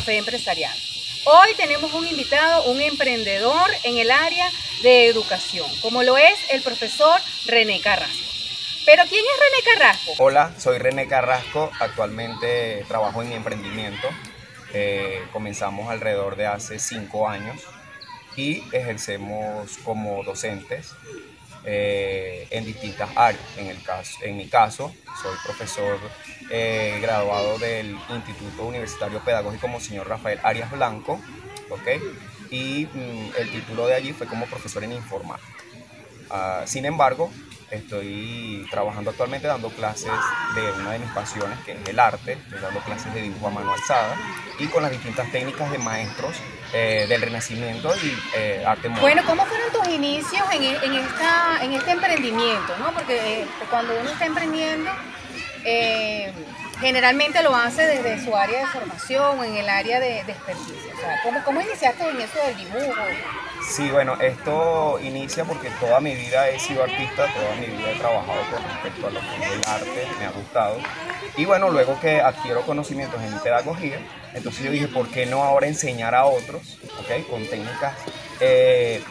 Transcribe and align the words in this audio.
Café 0.00 0.16
Empresarial. 0.16 0.74
Hoy 1.26 1.52
tenemos 1.58 1.92
un 1.92 2.06
invitado, 2.06 2.70
un 2.70 2.80
emprendedor 2.80 3.70
en 3.84 3.98
el 3.98 4.10
área 4.10 4.48
de 4.82 5.08
educación, 5.08 5.66
como 5.82 6.02
lo 6.02 6.16
es 6.16 6.38
el 6.48 6.62
profesor 6.62 7.20
René 7.44 7.82
Carrasco. 7.82 8.24
Pero 8.86 9.02
¿quién 9.10 9.22
es 9.22 9.38
René 9.38 9.74
Carrasco? 9.74 10.12
Hola, 10.16 10.54
soy 10.58 10.78
René 10.78 11.06
Carrasco, 11.06 11.70
actualmente 11.80 12.82
trabajo 12.88 13.20
en 13.20 13.28
mi 13.28 13.34
emprendimiento. 13.34 14.08
Eh, 14.72 15.22
comenzamos 15.34 15.90
alrededor 15.90 16.36
de 16.36 16.46
hace 16.46 16.78
cinco 16.78 17.28
años 17.28 17.60
y 18.36 18.64
ejercemos 18.72 19.76
como 19.84 20.24
docentes 20.24 20.94
eh, 21.64 22.46
en 22.50 22.64
distintas 22.64 23.10
áreas. 23.16 23.42
En, 23.56 23.66
el 23.66 23.82
caso, 23.82 24.18
en 24.22 24.36
mi 24.36 24.48
caso, 24.48 24.94
soy 25.22 25.36
profesor 25.44 25.98
eh, 26.50 26.98
graduado 27.00 27.58
del 27.58 27.96
Instituto 28.08 28.64
Universitario 28.64 29.20
Pedagógico 29.20 29.68
Monseñor 29.68 30.08
Rafael 30.08 30.40
Arias 30.42 30.70
Blanco, 30.70 31.20
¿ok? 31.68 31.88
Y 32.50 32.86
mm, 32.92 33.30
el 33.38 33.50
título 33.50 33.86
de 33.86 33.94
allí 33.94 34.12
fue 34.12 34.26
como 34.26 34.46
profesor 34.46 34.84
en 34.84 34.92
informática. 34.92 35.48
Ah, 36.30 36.62
sin 36.66 36.84
embargo, 36.84 37.30
Estoy 37.70 38.66
trabajando 38.68 39.10
actualmente 39.10 39.46
dando 39.46 39.70
clases 39.70 40.10
de 40.56 40.72
una 40.80 40.92
de 40.92 40.98
mis 40.98 41.10
pasiones, 41.10 41.56
que 41.60 41.72
es 41.72 41.88
el 41.88 42.00
arte. 42.00 42.32
Estoy 42.32 42.58
dando 42.58 42.80
clases 42.80 43.14
de 43.14 43.22
dibujo 43.22 43.46
a 43.46 43.50
mano 43.50 43.72
alzada 43.72 44.16
y 44.58 44.66
con 44.66 44.82
las 44.82 44.90
distintas 44.90 45.30
técnicas 45.30 45.70
de 45.70 45.78
maestros 45.78 46.34
eh, 46.72 47.06
del 47.08 47.22
Renacimiento 47.22 47.92
y 47.96 48.16
eh, 48.36 48.62
arte 48.64 48.88
moderno. 48.88 49.00
Bueno, 49.00 49.22
¿cómo 49.26 49.44
fueron 49.46 49.72
tus 49.72 49.88
inicios 49.88 50.42
en, 50.52 50.62
en 50.62 51.72
este 51.74 51.90
emprendimiento? 51.90 52.76
¿no? 52.78 52.92
Porque 52.92 53.42
eh, 53.42 53.46
cuando 53.68 53.92
uno 53.98 54.10
está 54.10 54.26
emprendiendo, 54.26 54.90
generalmente 56.80 57.42
lo 57.42 57.54
hace 57.54 57.86
desde 57.86 58.24
su 58.24 58.34
área 58.36 58.60
de 58.60 58.66
formación 58.66 59.38
o 59.38 59.44
en 59.44 59.56
el 59.56 59.68
área 59.68 60.00
de, 60.00 60.24
de 60.24 60.34
¿cómo, 61.24 61.42
¿cómo 61.44 61.60
iniciaste 61.60 62.08
en 62.08 62.20
eso 62.20 62.38
del 62.46 62.56
dibujo? 62.56 63.02
Sí, 63.62 63.90
bueno, 63.90 64.16
esto 64.20 64.98
inicia 65.02 65.44
porque 65.44 65.70
toda 65.80 66.00
mi 66.00 66.14
vida 66.14 66.48
he 66.48 66.58
sido 66.58 66.82
artista, 66.82 67.26
toda 67.32 67.54
mi 67.60 67.66
vida 67.66 67.92
he 67.92 67.98
trabajado 67.98 68.40
con 68.50 68.62
respecto 68.62 69.06
a 69.06 69.10
lo 69.10 69.20
que 69.20 69.44
es 69.44 69.52
el 69.52 69.64
arte, 69.64 70.06
me 70.18 70.26
ha 70.26 70.30
gustado. 70.30 70.76
Y 71.36 71.44
bueno, 71.44 71.70
luego 71.70 71.98
que 72.00 72.20
adquiero 72.20 72.62
conocimientos 72.62 73.22
en 73.22 73.38
pedagogía, 73.40 73.98
entonces 74.34 74.64
yo 74.64 74.70
dije, 74.70 74.88
¿por 74.88 75.08
qué 75.08 75.26
no 75.26 75.44
ahora 75.44 75.66
enseñar 75.66 76.14
a 76.14 76.24
otros, 76.24 76.78
okay, 77.00 77.22
con 77.22 77.46
técnicas 77.46 77.94
eh, 78.40 79.02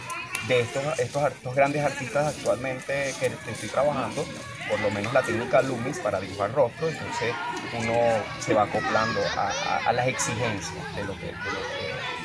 de 0.47 0.59
estos, 0.61 0.99
estos, 0.99 1.55
grandes 1.55 1.83
artistas 1.83 2.35
actualmente 2.35 3.13
que, 3.19 3.27
estoy 3.51 3.69
trabajando, 3.69 4.25
por 4.69 4.79
lo 4.79 4.91
menos 4.91 5.13
la 5.13 5.21
técnica 5.21 5.61
Lumis 5.61 5.99
para 5.99 6.19
dibujar 6.19 6.51
rostros, 6.53 6.91
entonces 6.91 7.33
uno 7.77 7.93
se 8.39 8.53
va 8.53 8.63
acoplando 8.63 9.21
a, 9.37 9.93
las 9.93 10.07
exigencias 10.07 10.95
de 10.95 11.03
lo 11.03 11.13
que, 11.17 11.33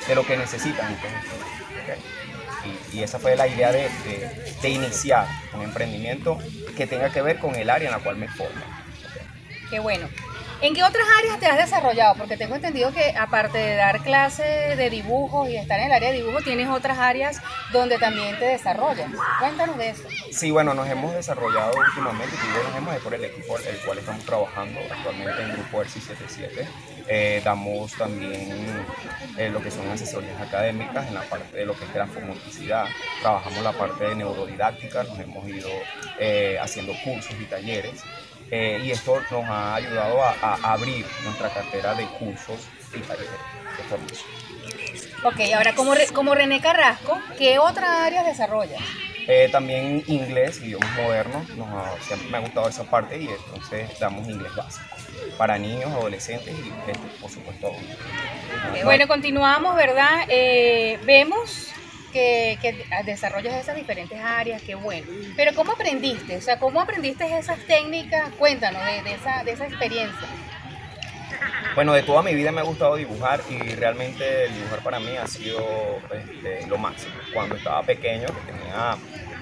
de 0.08 0.14
lo 0.14 0.24
que, 0.24 0.36
necesitan. 0.36 0.96
Y, 2.92 3.02
esa 3.02 3.18
fue 3.18 3.36
la 3.36 3.46
idea 3.46 3.72
de, 3.72 3.90
iniciar 4.68 5.26
un 5.52 5.62
emprendimiento 5.62 6.38
que 6.76 6.86
tenga 6.86 7.10
que 7.10 7.20
ver 7.20 7.38
con 7.38 7.54
el 7.54 7.68
área 7.68 7.88
en 7.88 7.94
la 7.94 8.02
cual 8.02 8.16
me 8.16 8.28
formo. 8.28 8.62
Qué 9.68 9.78
bueno. 9.78 10.08
¿En 10.60 10.74
qué 10.74 10.82
otras 10.82 11.04
áreas 11.18 11.38
te 11.40 11.46
has 11.46 11.58
desarrollado? 11.58 12.14
Porque 12.16 12.36
tengo 12.36 12.54
entendido 12.54 12.92
que 12.92 13.14
aparte 13.16 13.58
de 13.58 13.76
dar 13.76 14.02
clases 14.02 14.76
de 14.76 14.90
dibujo 14.90 15.48
y 15.48 15.56
estar 15.56 15.78
en 15.78 15.86
el 15.86 15.92
área 15.92 16.10
de 16.10 16.18
dibujo, 16.18 16.40
tienes 16.42 16.68
otras 16.68 16.98
áreas 16.98 17.40
donde 17.72 17.98
también 17.98 18.38
te 18.38 18.46
desarrollas. 18.46 19.10
Cuéntanos 19.38 19.76
de 19.76 19.90
eso. 19.90 20.02
Sí, 20.30 20.50
bueno, 20.50 20.72
nos 20.74 20.88
hemos 20.88 21.14
desarrollado 21.14 21.72
últimamente, 21.76 22.34
y 22.34 22.66
nos 22.66 22.76
hemos 22.76 22.94
por 23.02 23.14
el 23.14 23.24
equipo 23.24 23.58
el 23.58 23.76
cual 23.78 23.98
estamos 23.98 24.24
trabajando 24.24 24.80
actualmente 24.90 25.42
en 25.42 25.52
Grupo 25.52 25.82
ERSI 25.82 26.00
77. 26.00 26.68
Eh, 27.06 27.42
damos 27.44 27.92
también 27.92 28.86
eh, 29.36 29.50
lo 29.50 29.60
que 29.60 29.70
son 29.70 29.88
asesorías 29.90 30.40
académicas 30.40 31.06
en 31.06 31.14
la 31.14 31.22
parte 31.22 31.58
de 31.58 31.66
lo 31.66 31.74
que 31.74 31.84
es 31.84 31.94
la 31.94 32.06
fonoticidad. 32.06 32.86
Trabajamos 33.20 33.62
la 33.62 33.72
parte 33.72 34.04
de 34.04 34.14
neurodidáctica, 34.14 35.02
nos 35.04 35.18
hemos 35.18 35.46
ido 35.48 35.68
eh, 36.18 36.58
haciendo 36.60 36.94
cursos 37.04 37.34
y 37.38 37.44
talleres. 37.44 38.02
Eh, 38.50 38.80
y 38.84 38.90
esto 38.90 39.20
nos 39.30 39.44
ha 39.44 39.76
ayudado 39.76 40.22
a, 40.22 40.54
abrir 40.62 41.06
nuestra 41.24 41.48
cartera 41.50 41.94
de 41.94 42.06
cursos 42.06 42.68
y 42.94 43.00
talleres 43.00 43.30
de 43.76 43.82
formación. 43.88 44.30
Ok, 45.24 45.40
ahora 45.56 45.74
como, 45.74 45.94
como 46.12 46.34
René 46.34 46.60
Carrasco, 46.60 47.18
¿qué 47.38 47.58
otra 47.58 48.04
área 48.04 48.22
desarrolla? 48.22 48.78
Eh, 49.26 49.48
también 49.50 50.04
inglés, 50.06 50.60
idiomas 50.60 50.92
modernos, 50.96 51.48
nos 51.56 52.04
siempre 52.04 52.28
me 52.28 52.36
ha 52.36 52.40
gustado 52.40 52.68
esa 52.68 52.84
parte 52.84 53.18
y 53.18 53.28
entonces 53.28 53.98
damos 53.98 54.28
inglés 54.28 54.54
básico 54.54 54.84
para 55.38 55.58
niños, 55.58 55.90
adolescentes 55.92 56.54
y 56.54 56.68
este, 56.68 57.00
por 57.20 57.30
supuesto. 57.30 57.72
bueno, 58.84 59.08
continuamos, 59.08 59.76
¿verdad? 59.76 60.26
Eh, 60.28 60.98
vemos 61.04 61.73
que, 62.14 62.86
desarrollas 63.04 63.54
esas 63.54 63.74
diferentes 63.74 64.18
áreas, 64.18 64.62
qué 64.62 64.74
bueno. 64.74 65.06
Pero 65.36 65.52
¿cómo 65.54 65.72
aprendiste? 65.72 66.36
O 66.36 66.40
sea, 66.40 66.58
¿cómo 66.58 66.80
aprendiste 66.80 67.24
esas 67.36 67.58
técnicas? 67.66 68.30
Cuéntanos 68.38 68.82
de, 68.82 69.12
esa, 69.12 69.42
de 69.44 69.50
esa 69.50 69.66
experiencia. 69.66 70.28
Bueno, 71.74 71.92
de 71.92 72.04
toda 72.04 72.22
mi 72.22 72.34
vida 72.34 72.52
me 72.52 72.60
ha 72.60 72.64
gustado 72.64 72.94
dibujar 72.94 73.40
y 73.50 73.58
realmente 73.74 74.44
el 74.44 74.54
dibujar 74.54 74.82
para 74.84 75.00
mí 75.00 75.16
ha 75.16 75.26
sido 75.26 75.58
este, 76.12 76.66
lo 76.68 76.78
máximo. 76.78 77.14
Cuando 77.32 77.56
estaba 77.56 77.82
pequeño, 77.82 78.26
que 78.26 78.52
tenía 78.52 78.96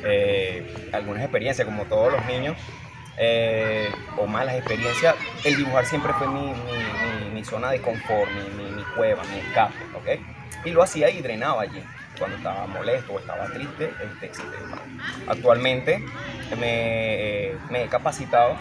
eh, 0.05 0.75
algunas 0.93 1.23
experiencias, 1.23 1.67
como 1.67 1.85
todos 1.85 2.11
los 2.11 2.25
niños, 2.25 2.57
eh, 3.19 3.91
o 4.17 4.27
malas 4.27 4.57
experiencias, 4.57 5.15
el 5.45 5.57
dibujar 5.57 5.85
siempre 5.85 6.15
fue 6.15 6.27
mi, 6.27 7.45
zona 7.45 7.73
de 7.73 7.83
confort, 7.83 8.31
mi, 8.31 8.71
mi, 8.71 8.83
cueva, 8.97 9.25
mi 9.25 9.41
escape, 9.41 9.75
¿ok? 9.95 10.65
Y 10.65 10.71
lo 10.71 10.83
hacía 10.83 11.11
y 11.11 11.21
drenaba 11.21 11.63
allí 11.63 11.83
cuando 12.23 12.37
estaba 12.37 12.69
molesto 12.69 13.15
o 13.15 13.19
estaba 13.19 13.47
triste, 13.47 13.93
este, 14.01 14.31
Actualmente 15.27 15.99
me, 16.57 17.51
me, 17.69 17.83
he 17.83 17.89
capacitado 17.89 18.57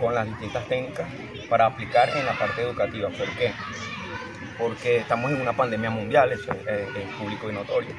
con 0.00 0.16
las 0.16 0.26
distintas 0.26 0.66
técnicas 0.66 1.06
para 1.48 1.66
aplicar 1.66 2.08
en 2.16 2.26
la 2.26 2.32
parte 2.32 2.62
educativa. 2.62 3.10
¿Por 3.10 3.28
qué? 3.36 3.52
Porque 4.58 4.96
estamos 4.96 5.30
en 5.30 5.40
una 5.40 5.52
pandemia 5.52 5.90
mundial, 5.90 6.32
eso 6.32 6.52
es, 6.52 7.14
público 7.16 7.48
y 7.48 7.52
notorio. 7.52 7.90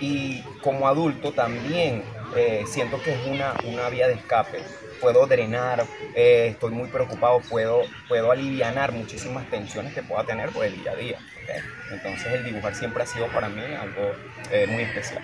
Y 0.00 0.42
como 0.60 0.88
adulto 0.88 1.30
también 1.30 2.02
eh, 2.34 2.64
siento 2.66 3.00
que 3.00 3.12
es 3.12 3.26
una, 3.28 3.54
una 3.62 3.88
vía 3.90 4.08
de 4.08 4.14
escape 4.14 4.60
puedo 5.00 5.26
drenar, 5.26 5.84
eh, 6.14 6.48
estoy 6.52 6.70
muy 6.72 6.88
preocupado, 6.88 7.40
puedo, 7.40 7.82
puedo 8.08 8.32
aliviar 8.32 8.90
muchísimas 8.92 9.48
tensiones 9.50 9.92
que 9.92 10.02
pueda 10.02 10.24
tener 10.24 10.48
por 10.48 10.64
el 10.64 10.82
día 10.82 10.92
a 10.92 10.96
día. 10.96 11.18
Entonces 11.90 12.26
el 12.32 12.44
dibujar 12.44 12.74
siempre 12.74 13.02
ha 13.02 13.06
sido 13.06 13.28
para 13.28 13.48
mí 13.48 13.62
algo 13.62 14.12
eh, 14.50 14.66
muy 14.68 14.82
especial. 14.82 15.22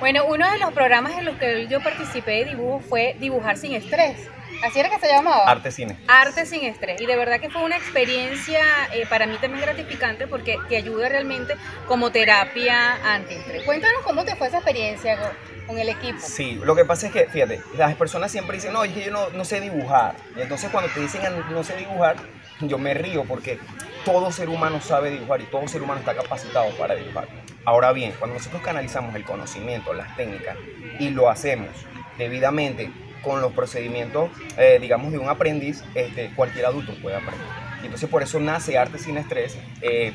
Bueno, 0.00 0.26
uno 0.26 0.48
de 0.50 0.58
los 0.58 0.72
programas 0.72 1.18
en 1.18 1.24
los 1.24 1.36
que 1.38 1.66
yo 1.66 1.82
participé 1.82 2.30
de 2.30 2.44
dibujo 2.46 2.80
fue 2.80 3.16
Dibujar 3.18 3.56
sin 3.56 3.74
estrés. 3.74 4.28
Así 4.62 4.80
era 4.80 4.90
que 4.90 4.98
se 4.98 5.08
llamaba. 5.08 5.44
Arte 5.48 5.70
sin 5.70 5.90
estrés. 5.90 6.08
Arte 6.08 6.46
sin 6.46 6.64
estrés. 6.64 7.00
Y 7.00 7.06
de 7.06 7.16
verdad 7.16 7.40
que 7.40 7.50
fue 7.50 7.62
una 7.62 7.76
experiencia 7.76 8.60
eh, 8.92 9.06
para 9.08 9.26
mí 9.26 9.36
también 9.40 9.62
gratificante 9.62 10.26
porque 10.26 10.56
te 10.68 10.76
ayuda 10.76 11.08
realmente 11.08 11.54
como 11.86 12.10
terapia 12.10 13.14
antiestrés. 13.14 13.64
Cuéntanos 13.64 14.02
cómo 14.04 14.24
te 14.24 14.36
fue 14.36 14.48
esa 14.48 14.58
experiencia 14.58 15.18
con 15.66 15.78
el 15.78 15.88
equipo. 15.88 16.18
Sí, 16.20 16.60
lo 16.62 16.74
que 16.74 16.84
pasa 16.84 17.06
es 17.06 17.12
que, 17.12 17.26
fíjate, 17.26 17.60
las 17.76 17.94
personas 17.94 18.32
siempre 18.32 18.56
dicen, 18.56 18.72
no, 18.72 18.84
yo 18.84 19.10
no, 19.10 19.30
no 19.30 19.44
sé 19.44 19.60
dibujar. 19.60 20.16
Y 20.36 20.40
entonces 20.40 20.70
cuando 20.70 20.90
te 20.92 21.00
dicen 21.00 21.22
no 21.50 21.62
sé 21.62 21.76
dibujar, 21.76 22.16
yo 22.60 22.78
me 22.78 22.94
río 22.94 23.24
porque 23.24 23.58
todo 24.04 24.32
ser 24.32 24.48
humano 24.48 24.80
sabe 24.80 25.10
dibujar 25.10 25.40
y 25.40 25.44
todo 25.44 25.68
ser 25.68 25.82
humano 25.82 26.00
está 26.00 26.14
capacitado 26.14 26.70
para 26.76 26.94
dibujar. 26.94 27.28
Ahora 27.64 27.92
bien, 27.92 28.14
cuando 28.18 28.36
nosotros 28.36 28.62
canalizamos 28.62 29.14
el 29.14 29.24
conocimiento, 29.24 29.92
las 29.92 30.16
técnicas 30.16 30.56
y 30.98 31.10
lo 31.10 31.28
hacemos 31.28 31.68
debidamente 32.16 32.90
con 33.22 33.40
los 33.40 33.52
procedimientos, 33.52 34.30
eh, 34.56 34.78
digamos, 34.80 35.12
de 35.12 35.18
un 35.18 35.28
aprendiz, 35.28 35.84
este, 35.94 36.30
cualquier 36.34 36.66
adulto 36.66 36.94
puede 37.02 37.16
aprender. 37.16 37.67
Y 37.82 37.86
entonces 37.86 38.08
por 38.08 38.22
eso 38.22 38.40
nace 38.40 38.76
Arte 38.76 38.98
sin 38.98 39.16
Estrés. 39.16 39.56
Eh, 39.82 40.12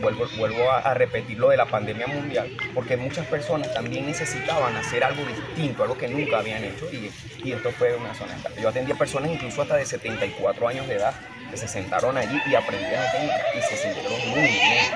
vuelvo 0.00 0.26
vuelvo 0.38 0.70
a, 0.70 0.94
repetir 0.94 1.38
lo 1.38 1.50
de 1.50 1.56
la 1.56 1.66
pandemia 1.66 2.06
mundial, 2.06 2.50
porque 2.74 2.96
muchas 2.96 3.26
personas 3.26 3.72
también 3.74 4.06
necesitaban 4.06 4.74
hacer 4.76 5.04
algo 5.04 5.22
distinto, 5.24 5.82
algo 5.82 5.96
que 5.96 6.08
nunca 6.08 6.38
habían 6.38 6.64
hecho, 6.64 6.86
y, 6.92 7.10
y 7.44 7.52
esto 7.52 7.70
fue 7.72 7.94
una 7.94 8.14
zona. 8.14 8.36
Yo 8.60 8.68
atendí 8.68 8.92
a 8.92 8.94
personas 8.94 9.30
incluso 9.30 9.62
hasta 9.62 9.76
de 9.76 9.84
74 9.84 10.68
años 10.68 10.88
de 10.88 10.94
edad 10.94 11.14
que 11.50 11.56
se 11.58 11.68
sentaron 11.68 12.16
allí 12.16 12.40
y 12.46 12.54
aprendieron 12.54 13.04
técnicas 13.12 13.42
y 13.54 13.60
se 13.60 13.76
sintieron 13.76 14.30
muy 14.30 14.40
bien. 14.40 14.86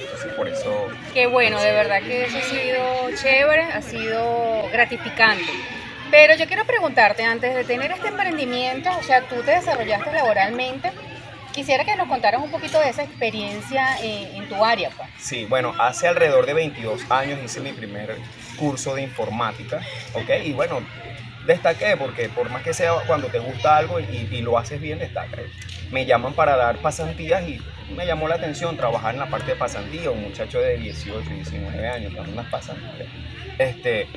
Entonces 0.00 0.32
por 0.34 0.48
eso... 0.48 0.88
Qué 1.12 1.26
bueno, 1.26 1.60
de 1.60 1.72
verdad 1.72 2.00
que 2.02 2.24
eso 2.24 2.38
ha 2.38 2.42
sido 2.42 3.16
chévere, 3.16 3.62
ha 3.64 3.82
sido 3.82 4.68
gratificante. 4.70 5.50
Pero 6.10 6.34
yo 6.34 6.46
quiero 6.46 6.64
preguntarte, 6.64 7.22
antes 7.22 7.54
de 7.54 7.64
tener 7.64 7.92
este 7.92 8.08
emprendimiento, 8.08 8.90
o 8.98 9.02
sea, 9.02 9.22
tú 9.22 9.36
te 9.42 9.52
desarrollaste 9.52 10.12
laboralmente, 10.12 10.90
quisiera 11.52 11.84
que 11.84 11.94
nos 11.94 12.08
contaras 12.08 12.42
un 12.42 12.50
poquito 12.50 12.80
de 12.80 12.88
esa 12.88 13.04
experiencia 13.04 13.96
en, 14.02 14.48
tu 14.48 14.64
área. 14.64 14.90
Pues. 14.90 15.08
Sí, 15.18 15.44
bueno, 15.44 15.74
hace 15.78 16.08
alrededor 16.08 16.46
de 16.46 16.54
22 16.54 17.08
años 17.10 17.38
hice 17.44 17.60
mi 17.60 17.72
primer 17.72 18.16
curso 18.56 18.94
de 18.94 19.02
informática, 19.02 19.80
¿ok? 20.14 20.30
Y 20.44 20.52
bueno, 20.52 20.80
destaqué 21.46 21.96
porque 21.96 22.28
por 22.28 22.50
más 22.50 22.62
que 22.62 22.74
sea 22.74 22.92
cuando 23.06 23.28
te 23.28 23.38
gusta 23.38 23.76
algo 23.76 24.00
y, 24.00 24.40
lo 24.40 24.58
haces 24.58 24.80
bien, 24.80 24.98
destaca. 24.98 25.38
Me 25.92 26.06
llaman 26.06 26.34
para 26.34 26.56
dar 26.56 26.78
pasantías 26.78 27.46
y 27.48 27.60
me 27.94 28.06
llamó 28.06 28.26
la 28.26 28.36
atención 28.36 28.76
trabajar 28.76 29.14
en 29.14 29.20
la 29.20 29.26
parte 29.26 29.52
de 29.52 29.56
pasantía, 29.56 30.10
un 30.10 30.22
muchacho 30.22 30.60
de 30.60 30.76
18, 30.76 31.28
19 31.30 31.88
años, 31.88 32.14
con 32.14 32.28
unas 32.28 32.46
pasantías. 32.46 33.08
Este, 33.58 34.08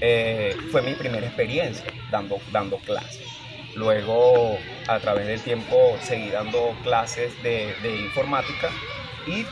eh, 0.00 0.56
fue 0.70 0.82
mi 0.82 0.94
primera 0.94 1.26
experiencia 1.26 1.84
dando, 2.10 2.38
dando 2.52 2.78
clases. 2.78 3.26
Luego, 3.74 4.58
a 4.88 4.98
través 5.00 5.26
del 5.26 5.40
tiempo, 5.40 5.96
seguí 6.02 6.30
dando 6.30 6.74
clases 6.82 7.42
de, 7.42 7.74
informática 8.00 8.70
y 9.26 9.44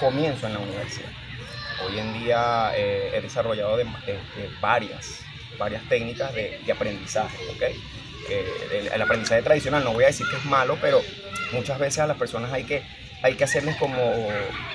comienzo 0.00 0.46
en 0.46 0.54
la 0.54 0.58
universidad. 0.60 1.10
Hoy 1.86 1.98
en 1.98 2.12
día 2.12 2.72
eh, 2.76 3.12
he 3.14 3.20
desarrollado 3.20 3.76
de, 3.76 3.86
varias, 4.60 5.20
varias 5.58 5.88
técnicas 5.88 6.34
de, 6.34 6.60
aprendizaje, 6.72 7.38
¿ok? 7.50 7.62
el, 8.30 8.88
el, 8.88 9.02
aprendizaje 9.02 9.42
tradicional, 9.42 9.84
no 9.84 9.92
voy 9.92 10.04
a 10.04 10.08
decir 10.08 10.26
que 10.28 10.36
es 10.36 10.44
malo, 10.44 10.76
pero 10.80 11.00
muchas 11.52 11.78
veces 11.78 12.00
a 12.00 12.06
las 12.06 12.16
personas 12.16 12.52
hay 12.52 12.64
que, 12.64 12.82
hay 13.22 13.34
que 13.34 13.44
hacerles 13.44 13.76
como 13.76 13.96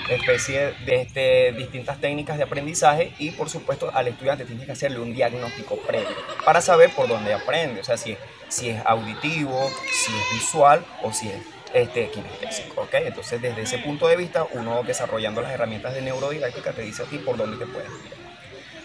especie 0.09 0.73
de 0.85 1.01
este, 1.01 1.51
distintas 1.53 1.99
técnicas 1.99 2.37
de 2.37 2.43
aprendizaje 2.43 3.13
y 3.17 3.31
por 3.31 3.49
supuesto 3.49 3.91
al 3.93 4.07
estudiante 4.07 4.45
tiene 4.45 4.65
que 4.65 4.71
hacerle 4.71 4.99
un 4.99 5.13
diagnóstico 5.13 5.77
previo 5.77 6.15
para 6.43 6.61
saber 6.61 6.91
por 6.91 7.07
dónde 7.07 7.33
aprende, 7.33 7.81
o 7.81 7.83
sea, 7.83 7.97
si, 7.97 8.17
si 8.49 8.69
es 8.69 8.81
auditivo, 8.85 9.71
si 9.91 10.11
es 10.11 10.33
visual 10.33 10.85
o 11.01 11.13
si 11.13 11.29
es 11.29 11.41
este, 11.73 12.09
kinestésico, 12.09 12.81
¿ok? 12.81 12.93
Entonces 12.95 13.41
desde 13.41 13.61
ese 13.61 13.79
punto 13.79 14.07
de 14.07 14.15
vista 14.15 14.45
uno 14.51 14.83
desarrollando 14.83 15.41
las 15.41 15.51
herramientas 15.51 15.93
de 15.93 16.01
neurodidáctica 16.01 16.71
te 16.71 16.81
dice 16.81 17.03
a 17.03 17.05
ti 17.05 17.17
por 17.17 17.37
dónde 17.37 17.57
te 17.57 17.71
puedes 17.71 17.89
ir. 17.89 18.23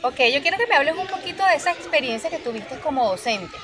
Ok, 0.03 0.21
yo 0.33 0.41
quiero 0.43 0.57
que 0.57 0.67
me 0.69 0.77
hables 0.77 0.95
un 0.95 1.09
poquito 1.09 1.45
de 1.45 1.55
esa 1.55 1.73
experiencia 1.73 2.31
que 2.31 2.39
tuviste 2.39 2.79
como 2.79 3.09
docente. 3.09 3.57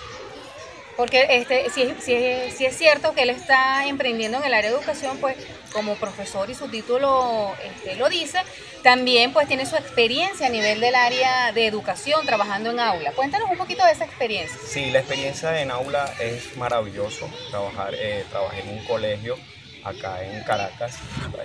Porque 0.97 1.27
este, 1.31 1.71
si, 1.71 1.93
si, 2.01 2.51
si, 2.57 2.67
es 2.67 2.77
cierto 2.77 3.15
que 3.15 3.23
él 3.23 3.31
está 3.31 3.87
emprendiendo 3.87 4.39
en 4.39 4.45
el 4.45 4.55
área 4.55 4.71
de 4.71 4.77
educación, 4.77 5.19
pues 5.19 5.37
como 5.73 5.97
profesor 5.97 6.49
y 6.51 6.55
su 6.55 6.69
título 6.69 7.53
este, 7.65 7.97
lo 7.97 8.09
dice, 8.09 8.39
también 8.83 9.33
pues 9.33 9.49
tiene 9.49 9.67
su 9.67 9.77
experiencia 9.77 10.47
a 10.47 10.51
nivel 10.51 10.81
del 10.81 10.95
área 10.95 11.51
de 11.53 11.67
educación 11.67 12.25
trabajando 12.25 12.71
en 12.71 12.79
aula. 12.79 13.13
Cuéntanos 13.13 13.51
un 13.51 13.59
poquito 13.59 13.85
de 13.85 13.93
esa 13.93 14.05
experiencia. 14.05 14.57
Sí, 14.65 14.91
la 14.91 15.01
experiencia 15.01 15.61
en 15.61 15.73
aula 15.73 16.15
es 16.21 16.57
maravilloso. 16.57 17.29
Trabajar, 17.51 17.95
eh, 17.95 18.25
trabajé 18.31 18.61
en 18.61 18.79
un 18.79 18.85
colegio 18.85 19.37
acá 19.83 20.23
en 20.23 20.43
Caracas, 20.45 20.99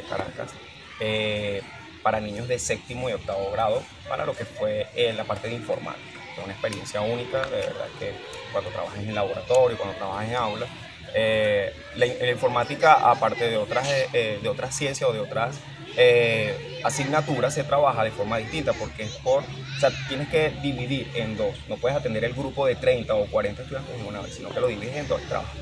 Caracas, 0.09 0.51
eh, 0.99 1.61
para 2.03 2.19
niños 2.19 2.47
de 2.47 2.59
séptimo 2.59 3.09
y 3.09 3.13
octavo 3.13 3.51
grado, 3.51 3.83
para 4.07 4.25
lo 4.25 4.35
que 4.35 4.45
fue 4.45 4.87
eh, 4.95 5.11
la 5.13 5.23
parte 5.23 5.49
de 5.49 5.55
informática 5.55 6.18
una 6.43 6.53
experiencia 6.53 7.01
única, 7.01 7.41
de 7.45 7.57
verdad 7.57 7.87
que 7.99 8.13
cuando 8.51 8.69
trabajas 8.71 8.99
en 8.99 9.15
laboratorio, 9.15 9.77
cuando 9.77 9.95
trabajas 9.97 10.29
en 10.29 10.35
aula. 10.35 10.67
Eh, 11.15 11.73
la, 11.95 12.05
la, 12.05 12.31
informática, 12.31 12.93
aparte 12.93 13.49
de 13.49 13.57
otras, 13.57 13.87
eh, 13.89 14.07
eh, 14.13 14.39
de 14.41 14.49
otras 14.49 14.75
ciencias 14.75 15.09
o 15.09 15.13
de 15.13 15.19
otras 15.19 15.59
eh, 15.97 16.81
asignaturas, 16.83 17.53
se 17.53 17.63
trabaja 17.63 18.03
de 18.03 18.11
forma 18.11 18.37
distinta 18.37 18.73
porque 18.73 19.03
es 19.03 19.15
por, 19.17 19.43
o 19.43 19.79
sea, 19.79 19.91
tienes 20.07 20.29
que 20.29 20.51
dividir 20.61 21.09
en 21.15 21.35
dos. 21.35 21.55
No 21.67 21.77
puedes 21.77 21.97
atender 21.97 22.23
el 22.23 22.33
grupo 22.33 22.65
de 22.67 22.75
30 22.75 23.15
o 23.15 23.25
40 23.25 23.63
estudiantes 23.63 23.99
en 23.99 24.05
una 24.05 24.21
vez, 24.21 24.35
sino 24.35 24.49
que 24.49 24.59
lo 24.59 24.67
divides 24.67 24.95
en 24.95 25.07
dos 25.07 25.21
trabajos, 25.23 25.57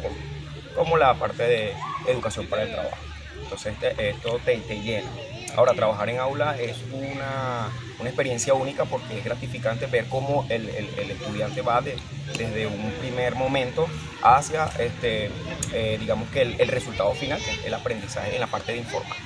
como 0.76 0.98
la 0.98 1.14
parte 1.14 1.44
de 1.44 1.74
educación 2.08 2.48
para 2.48 2.64
el 2.64 2.72
trabajo. 2.72 2.98
Entonces 3.42 3.74
este, 3.74 4.10
esto 4.10 4.40
te, 4.44 4.58
te 4.58 4.82
llena. 4.82 5.10
Ahora, 5.56 5.74
trabajar 5.74 6.10
en 6.10 6.20
aula 6.20 6.56
es 6.60 6.78
una, 6.92 7.70
una 8.00 8.10
experiencia 8.10 8.54
única 8.54 8.86
porque 8.86 9.18
es 9.18 9.24
gratificante 9.24 9.88
ver 9.88 10.06
cómo 10.08 10.46
el, 10.50 10.70
el, 10.70 11.12
estudiante 11.12 11.62
va 11.62 11.82
de, 11.82 11.96
desde 12.38 12.68
un 12.68 12.92
primer 13.00 13.36
momento 13.36 13.88
hacia, 14.22 14.66
este, 14.78 15.32
eh, 15.74 15.98
digamos 16.00 16.30
que 16.30 16.42
el, 16.42 16.62
el, 16.62 16.68
resultado 16.68 17.14
final, 17.14 17.40
el 17.66 17.74
aprendizaje 17.74 18.36
en 18.36 18.42
la 18.42 18.48
parte 18.48 18.74
de 18.74 18.80
informática. 18.80 19.24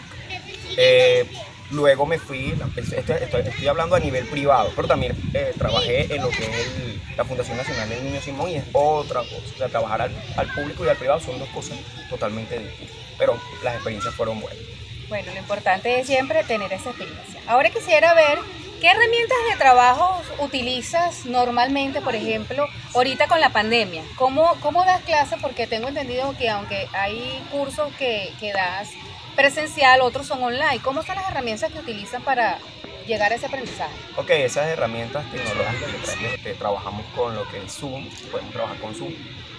Eh, 0.78 1.30
luego 1.72 2.06
me 2.06 2.18
fui, 2.18 2.54
estoy, 2.76 2.98
estoy, 3.18 3.42
estoy, 3.42 3.68
hablando 3.68 3.96
a 3.96 4.00
nivel 4.00 4.26
privado, 4.26 4.72
pero 4.76 4.88
también 4.88 5.16
eh, 5.34 5.54
trabajé 5.58 6.14
en 6.16 6.22
lo 6.22 6.30
que 6.30 6.44
es 6.44 7.18
la 7.18 7.26
Fundación 7.26 7.58
Nacional 7.58 7.90
del 7.90 8.06
Niño 8.06 8.22
Simón 8.22 8.50
y 8.50 8.56
es 8.56 8.64
otra 8.72 9.22
cosa. 9.22 9.54
O 9.54 9.58
sea, 9.58 9.70
trabajar 9.70 10.04
al, 10.04 10.12
al 10.38 10.48
público 10.54 10.86
y 10.86 10.90
al 10.90 10.98
privado 10.98 11.20
son 11.20 11.40
dos 11.40 11.50
cosas 11.50 11.78
totalmente 12.10 12.58
distintas, 12.58 12.96
pero 13.18 13.38
las 13.64 13.76
experiencias 13.76 14.14
fueron 14.14 14.40
buenas. 14.40 14.81
Bueno, 15.12 15.34
lo 15.34 15.40
importante 15.40 16.00
es 16.00 16.08
siempre 16.08 16.42
tener 16.46 16.72
esa 16.72 16.92
experiencia. 16.92 17.42
Ahora 17.46 17.70
quisiera 17.70 18.14
ver 18.14 18.40
qué 18.80 18.88
herramientas 18.92 19.38
de 19.50 19.58
trabajo 19.58 20.22
utilizas 20.40 21.26
normalmente, 21.26 22.00
por 22.00 22.16
ejemplo, 22.16 22.66
ahorita 22.96 23.28
con 23.28 23.42
la 23.42 23.50
pandemia. 23.50 24.04
¿Cómo, 24.16 24.56
cómo 24.62 24.86
das 24.86 25.02
clases? 25.02 25.38
Porque 25.42 25.68
tengo 25.68 25.90
entendido 25.90 26.34
que 26.38 26.50
aunque 26.50 26.88
hay 26.94 27.44
cursos 27.52 27.94
que, 28.00 28.32
que 28.40 28.54
das 28.54 28.88
presencial, 29.36 30.00
otros 30.00 30.28
son 30.28 30.42
online. 30.42 30.80
¿Cómo 30.82 31.04
son 31.04 31.16
las 31.16 31.30
herramientas 31.30 31.74
que 31.74 31.80
utilizan 31.80 32.22
para 32.22 32.60
llegar 33.06 33.34
a 33.34 33.36
ese 33.36 33.48
aprendizaje? 33.48 33.94
Ok, 34.16 34.30
esas 34.30 34.68
herramientas 34.68 35.30
tecnológicas, 35.30 36.16
este, 36.34 36.54
trabajamos 36.54 37.06
con 37.18 37.36
lo 37.36 37.46
que 37.50 37.58
es 37.58 37.74
Zoom, 37.74 38.08
podemos 38.32 38.54
trabajar 38.54 38.78
con 38.78 38.96
Zoom. 38.96 39.12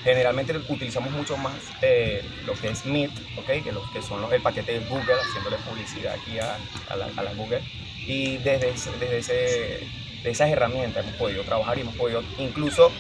Generalmente 0.05 0.57
utilizamos 0.69 1.13
mucho 1.13 1.37
más 1.37 1.55
eh, 1.81 2.25
lo 2.45 2.55
que 2.55 2.69
es 2.69 2.85
Meet, 2.85 3.11
okay, 3.39 3.61
que, 3.63 3.71
los, 3.71 3.89
que 3.91 4.03
son 4.03 4.21
los, 4.21 4.33
el 4.33 4.43
paquete 4.43 4.81
de 4.81 4.87
Google, 4.87 5.15
haciéndole 5.15 5.57
publicidad 5.59 6.15
aquí 6.15 6.39
a, 6.39 6.57
a, 6.89 6.97
la, 6.97 7.09
a 7.17 7.23
la, 7.23 7.33
Google. 7.35 7.63
Y 8.05 8.39
desde, 8.39 8.73
desde 8.99 9.19
ese, 9.19 9.89
de 10.23 10.31
esas 10.31 10.51
herramientas 10.51 11.05
hemos 11.05 11.17
podido 11.17 11.45
trabajar 11.45 11.79
y 11.79 11.83
hemos 11.83 11.95
podido 11.95 12.23
incluso 12.39 12.91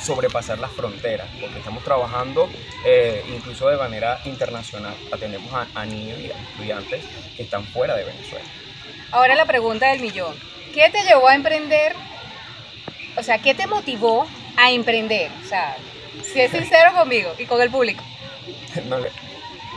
sobrepasar 0.00 0.58
las 0.58 0.70
fronteras, 0.72 1.26
porque 1.40 1.58
estamos 1.58 1.82
trabajando 1.82 2.48
eh, 2.84 3.24
incluso 3.34 3.68
de 3.68 3.76
manera 3.76 4.20
internacional. 4.24 4.94
Atendemos 5.10 5.52
a, 5.52 5.66
a 5.74 5.86
niños 5.86 6.18
y 6.20 6.30
a 6.30 6.40
estudiantes 6.40 7.04
que 7.36 7.42
están 7.42 7.64
fuera 7.64 7.96
de 7.96 8.04
Venezuela. 8.04 8.44
Ahora 9.10 9.34
la 9.34 9.46
pregunta 9.46 9.90
del 9.90 10.00
millón. 10.00 10.34
¿Qué 10.72 10.90
te 10.90 11.02
llevó 11.04 11.28
a 11.28 11.34
emprender? 11.34 11.94
O 13.16 13.22
sea, 13.22 13.38
¿qué 13.38 13.54
te 13.54 13.66
motivó 13.66 14.26
a 14.56 14.72
emprender? 14.72 15.30
O 15.44 15.48
sea, 15.48 15.76
si 16.22 16.40
es 16.40 16.50
sincero 16.50 16.92
conmigo 16.94 17.34
y 17.38 17.46
con 17.46 17.60
el 17.60 17.70
público. 17.70 18.02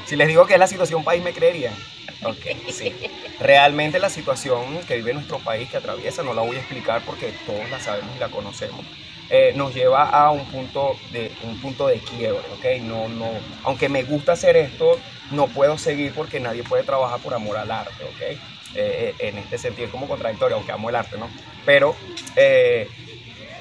Si 0.07 0.15
les 0.15 0.29
digo 0.29 0.45
que 0.47 0.53
es 0.53 0.59
la 0.59 0.67
situación 0.67 1.03
país, 1.03 1.21
¿me 1.21 1.33
creerían? 1.33 1.73
Ok, 2.23 2.71
sí. 2.71 2.95
Realmente 3.41 3.99
la 3.99 4.09
situación 4.09 4.79
que 4.87 4.95
vive 4.95 5.13
nuestro 5.13 5.39
país, 5.39 5.69
que 5.69 5.75
atraviesa, 5.75 6.23
no 6.23 6.33
la 6.33 6.43
voy 6.43 6.55
a 6.55 6.59
explicar 6.59 7.01
porque 7.05 7.33
todos 7.45 7.69
la 7.69 7.77
sabemos 7.81 8.15
y 8.15 8.19
la 8.19 8.29
conocemos. 8.29 8.85
Eh, 9.29 9.51
nos 9.57 9.75
lleva 9.75 10.03
a 10.03 10.31
un 10.31 10.45
punto 10.45 10.95
de 11.11 11.29
un 11.43 11.59
punto 11.59 11.87
de 11.87 11.99
quiebre, 11.99 12.39
¿ok? 12.57 12.81
No, 12.83 13.09
no, 13.09 13.29
aunque 13.63 13.89
me 13.89 14.03
gusta 14.03 14.31
hacer 14.31 14.55
esto, 14.55 14.97
no 15.31 15.47
puedo 15.47 15.77
seguir 15.77 16.13
porque 16.13 16.39
nadie 16.39 16.63
puede 16.63 16.83
trabajar 16.83 17.19
por 17.19 17.33
amor 17.33 17.57
al 17.57 17.69
arte, 17.69 18.05
¿ok? 18.05 18.39
Eh, 18.75 19.13
en 19.19 19.37
este 19.37 19.57
sentido 19.57 19.87
es 19.87 19.91
como 19.91 20.07
contradictorio, 20.07 20.55
aunque 20.55 20.71
amo 20.71 20.89
el 20.89 20.95
arte, 20.95 21.17
¿no? 21.17 21.29
Pero 21.65 21.97
eh, 22.37 22.89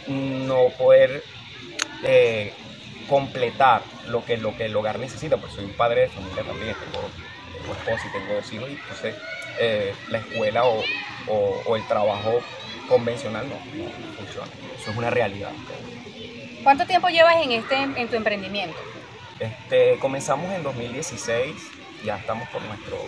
no 0.07 0.69
poder 0.79 1.25
eh, 2.05 2.53
completar 3.09 3.83
lo 4.09 4.25
que, 4.25 4.37
lo 4.37 4.57
que 4.57 4.67
el 4.67 4.77
hogar 4.77 4.99
necesita, 4.99 5.37
pues 5.37 5.53
soy 5.53 5.65
un 5.65 5.73
padre 5.73 6.03
de 6.03 6.09
familia 6.09 6.43
también, 6.45 6.75
tengo, 6.75 7.09
tengo 7.57 7.75
esposa 7.75 8.07
y 8.09 8.13
tengo 8.13 8.35
dos 8.35 8.53
hijos, 8.53 8.69
y 8.69 8.73
entonces 8.73 9.15
eh, 9.59 9.95
la 10.09 10.19
escuela 10.19 10.65
o, 10.65 10.83
o, 11.29 11.63
o, 11.67 11.77
el 11.77 11.87
trabajo 11.87 12.41
convencional 12.89 13.49
no, 13.49 13.55
no, 13.55 13.91
funciona, 14.17 14.49
eso 14.79 14.91
es 14.91 14.97
una 14.97 15.11
realidad. 15.11 15.51
¿Cuánto 16.63 16.87
tiempo 16.87 17.09
llevas 17.09 17.37
en, 17.43 17.53
este, 17.53 17.77
en 17.77 18.09
tu 18.09 18.17
emprendimiento? 18.17 18.77
Este, 19.39 19.99
comenzamos 19.99 20.53
en 20.53 20.63
2016, 20.63 21.55
ya 22.05 22.17
estamos 22.17 22.49
por 22.49 22.63
nuestro 22.63 22.99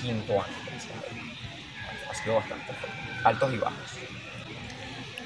quinto 0.00 0.32
año, 0.32 0.56
ha 2.10 2.14
sido 2.14 2.36
bastante 2.36 2.72
altos 3.24 3.54
y 3.54 3.58
bajos. 3.58 3.78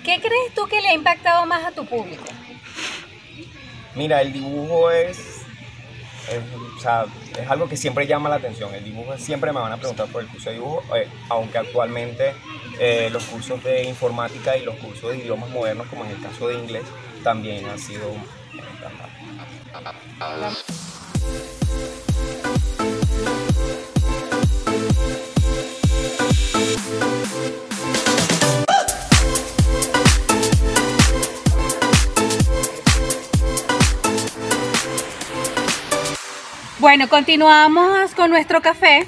¿Qué 0.05 0.21
crees 0.21 0.55
tú 0.55 0.67
que 0.69 0.81
le 0.81 0.89
ha 0.91 0.95
impactado 0.95 1.47
más 1.47 1.65
a 1.65 1.73
tu 1.73 1.85
público? 1.85 2.25
Mira, 3.97 4.21
el 4.21 4.33
dibujo 4.33 4.91
es, 4.91 5.43
o 6.77 6.81
sea, 6.81 7.07
es 7.41 7.51
algo 7.51 7.69
que 7.69 7.77
siempre 7.77 8.07
llama 8.07 8.29
la 8.29 8.37
atención. 8.37 8.75
El 8.75 8.85
dibujo 8.85 9.17
siempre 9.17 9.53
me 9.53 9.61
van 9.61 9.73
a 9.73 9.79
preguntar 9.79 10.07
por 10.09 10.23
el 10.23 10.29
curso 10.29 10.51
de 10.51 10.57
dibujo, 10.57 10.85
eh, 10.95 11.09
aunque 11.31 11.59
actualmente 11.59 12.35
eh, 12.79 13.09
los 13.11 13.25
cursos 13.25 13.65
de 13.65 13.85
informática 13.85 14.57
y 14.57 14.65
los 14.65 14.77
cursos 14.77 15.13
de 15.13 15.19
idiomas 15.19 15.49
modernos, 15.49 15.87
como 15.87 16.05
en 16.05 16.11
el 16.11 16.21
caso 16.21 16.49
de 16.49 16.55
inglés, 16.55 16.85
también 17.25 17.67
han 17.67 17.79
sido 17.79 18.13
Bueno, 36.87 37.09
continuamos 37.09 38.15
con 38.15 38.31
nuestro 38.31 38.63
café. 38.63 39.05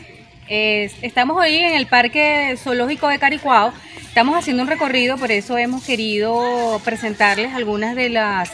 Eh, 0.49 0.91
estamos 1.01 1.37
hoy 1.37 1.59
en 1.59 1.75
el 1.75 1.87
Parque 1.87 2.57
Zoológico 2.59 3.07
de 3.07 3.21
Caricuao. 3.21 3.73
Estamos 4.03 4.37
haciendo 4.37 4.65
un 4.65 4.69
recorrido, 4.69 5.17
por 5.17 5.31
eso 5.31 5.57
hemos 5.57 5.85
querido 5.85 6.81
presentarles 6.85 7.55
algunas 7.55 7.95
de 7.95 8.09
las, 8.09 8.51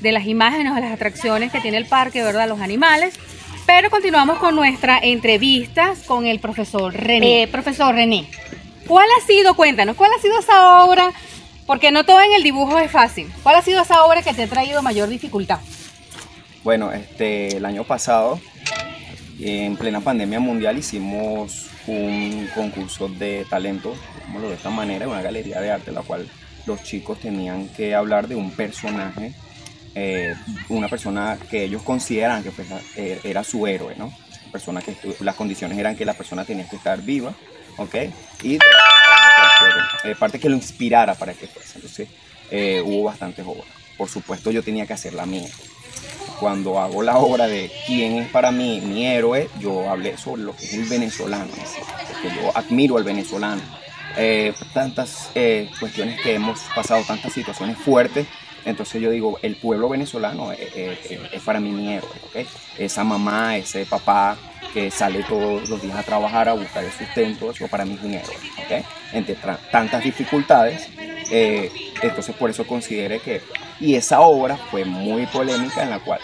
de 0.00 0.10
las 0.10 0.26
imágenes 0.26 0.72
o 0.72 0.80
las 0.80 0.90
atracciones 0.90 1.52
que 1.52 1.60
tiene 1.60 1.76
el 1.76 1.86
parque, 1.86 2.24
¿verdad? 2.24 2.48
Los 2.48 2.60
animales. 2.60 3.14
Pero 3.64 3.90
continuamos 3.90 4.38
con 4.38 4.56
nuestra 4.56 4.98
entrevista 4.98 5.94
con 6.08 6.26
el 6.26 6.40
profesor 6.40 6.92
René. 6.92 7.42
Eh, 7.44 7.46
profesor 7.46 7.94
René, 7.94 8.28
¿cuál 8.88 9.06
ha 9.16 9.24
sido, 9.24 9.54
cuéntanos, 9.54 9.94
cuál 9.94 10.10
ha 10.18 10.20
sido 10.20 10.40
esa 10.40 10.82
obra? 10.82 11.12
Porque 11.64 11.92
no 11.92 12.04
todo 12.04 12.20
en 12.22 12.32
el 12.32 12.42
dibujo 12.42 12.76
es 12.80 12.90
fácil. 12.90 13.32
¿Cuál 13.44 13.54
ha 13.54 13.62
sido 13.62 13.82
esa 13.82 14.02
obra 14.02 14.22
que 14.22 14.34
te 14.34 14.42
ha 14.42 14.48
traído 14.48 14.82
mayor 14.82 15.08
dificultad? 15.08 15.60
Bueno, 16.64 16.90
este, 16.92 17.58
el 17.58 17.64
año 17.64 17.84
pasado, 17.84 18.40
en 19.38 19.76
plena 19.76 20.00
pandemia 20.00 20.40
mundial, 20.40 20.78
hicimos 20.78 21.68
un 21.86 22.48
concurso 22.54 23.08
de 23.08 23.46
talento, 23.48 23.94
como 24.24 24.40
de 24.48 24.54
esta 24.54 24.70
manera, 24.70 25.06
una 25.06 25.22
galería 25.22 25.60
de 25.60 25.70
arte, 25.70 25.92
la 25.92 26.02
cual 26.02 26.26
los 26.66 26.82
chicos 26.82 27.20
tenían 27.20 27.68
que 27.68 27.94
hablar 27.94 28.26
de 28.26 28.34
un 28.34 28.50
personaje 28.50 29.34
eh, 29.96 30.34
una 30.70 30.88
persona 30.88 31.38
que 31.48 31.64
ellos 31.64 31.82
consideran 31.82 32.42
que 32.42 32.50
pues, 32.50 32.66
eh, 32.96 33.20
era 33.22 33.44
su 33.44 33.64
héroe, 33.66 33.94
¿no? 33.96 34.12
Persona 34.50 34.82
que 34.82 34.96
las 35.20 35.36
condiciones 35.36 35.78
eran 35.78 35.94
que 35.94 36.04
la 36.04 36.14
persona 36.14 36.44
tenía 36.44 36.68
que 36.68 36.76
estar 36.76 37.00
viva, 37.00 37.32
¿ok? 37.76 37.94
Y 38.42 38.54
de, 38.54 38.60
eh, 40.04 40.16
parte 40.18 40.40
que 40.40 40.48
lo 40.48 40.56
inspirara 40.56 41.14
para 41.14 41.32
que 41.34 41.46
fuese. 41.46 41.76
Entonces 41.76 42.08
hubo 42.84 43.04
bastantes 43.04 43.44
obras. 43.46 43.66
Por 43.96 44.08
supuesto 44.08 44.50
yo 44.50 44.62
tenía 44.62 44.86
que 44.86 44.94
hacer 44.94 45.14
la 45.14 45.26
mía. 45.26 45.48
Cuando 46.40 46.80
hago 46.80 47.02
la 47.02 47.18
obra 47.18 47.46
de 47.46 47.70
quién 47.86 48.16
es 48.18 48.28
para 48.30 48.50
mí 48.50 48.80
mi 48.80 49.06
héroe, 49.06 49.48
yo 49.60 49.88
hablé 49.88 50.16
sobre 50.18 50.42
lo 50.42 50.56
que 50.56 50.64
es 50.64 50.74
el 50.74 50.84
venezolano, 50.84 51.50
porque 52.12 52.28
yo 52.34 52.56
admiro 52.56 52.96
al 52.96 53.04
venezolano. 53.04 53.62
tantas 54.72 55.30
cuestiones 55.78 56.20
que 56.20 56.34
hemos 56.34 56.60
pasado, 56.74 57.02
tantas 57.06 57.32
situaciones 57.32 57.78
fuertes 57.78 58.26
entonces 58.64 59.00
yo 59.00 59.10
digo, 59.10 59.38
el 59.42 59.56
pueblo 59.56 59.88
venezolano 59.88 60.52
es, 60.52 61.42
para 61.44 61.60
mí 61.60 61.70
mi 61.70 61.92
héroe, 61.92 62.10
Esa 62.78 63.04
mamá, 63.04 63.56
ese 63.56 63.84
papá 63.84 64.36
que 64.72 64.90
sale 64.90 65.22
todos 65.24 65.68
los 65.68 65.80
días 65.82 65.96
a 65.96 66.02
trabajar 66.02 66.48
a 66.48 66.54
buscar 66.54 66.82
el 66.82 66.90
sustento, 66.90 67.50
eso 67.50 67.68
para 67.68 67.84
mí 67.84 67.94
es 67.94 68.02
un 68.02 68.14
héroe, 68.14 68.84
Entre 69.12 69.36
tantas 69.70 70.02
dificultades, 70.02 70.88
eh, 71.30 71.70
entonces 72.02 72.34
por 72.36 72.50
eso 72.50 72.66
consideré 72.66 73.20
que... 73.20 73.42
Y 73.80 73.94
esa 73.96 74.20
obra 74.20 74.56
fue 74.56 74.84
muy 74.84 75.26
polémica 75.26 75.82
en 75.82 75.90
la 75.90 75.98
cual 75.98 76.20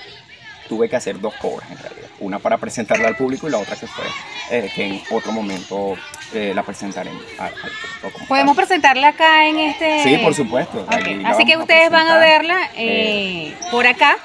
tuve 0.68 0.88
que 0.88 0.96
hacer 0.96 1.20
dos 1.20 1.34
obras 1.42 1.70
en 1.70 1.78
realidad. 1.78 2.08
Una 2.20 2.38
para 2.38 2.58
presentarla 2.58 3.08
al 3.08 3.16
público 3.16 3.48
y 3.48 3.50
la 3.50 3.58
otra 3.58 3.76
que 3.76 3.86
fue 3.86 4.04
eh, 4.50 4.70
que 4.74 4.86
en 4.86 5.02
otro 5.10 5.32
momento 5.32 5.94
eh, 6.32 6.52
la 6.54 6.62
presentaré 6.62 7.10
al, 7.38 7.52
público. 7.52 8.26
¿Podemos 8.28 8.56
presentarla 8.56 9.08
acá 9.08 9.46
en 9.46 9.58
este...? 9.58 10.04
Sí, 10.04 10.16
por 10.18 10.34
supuesto. 10.34 10.86
Así 11.24 11.44
que 11.44 11.56
ustedes 11.56 11.90
van 11.90 12.06
a 12.06 12.18
verla 12.18 12.70
por 13.70 13.86
acá 13.86 14.16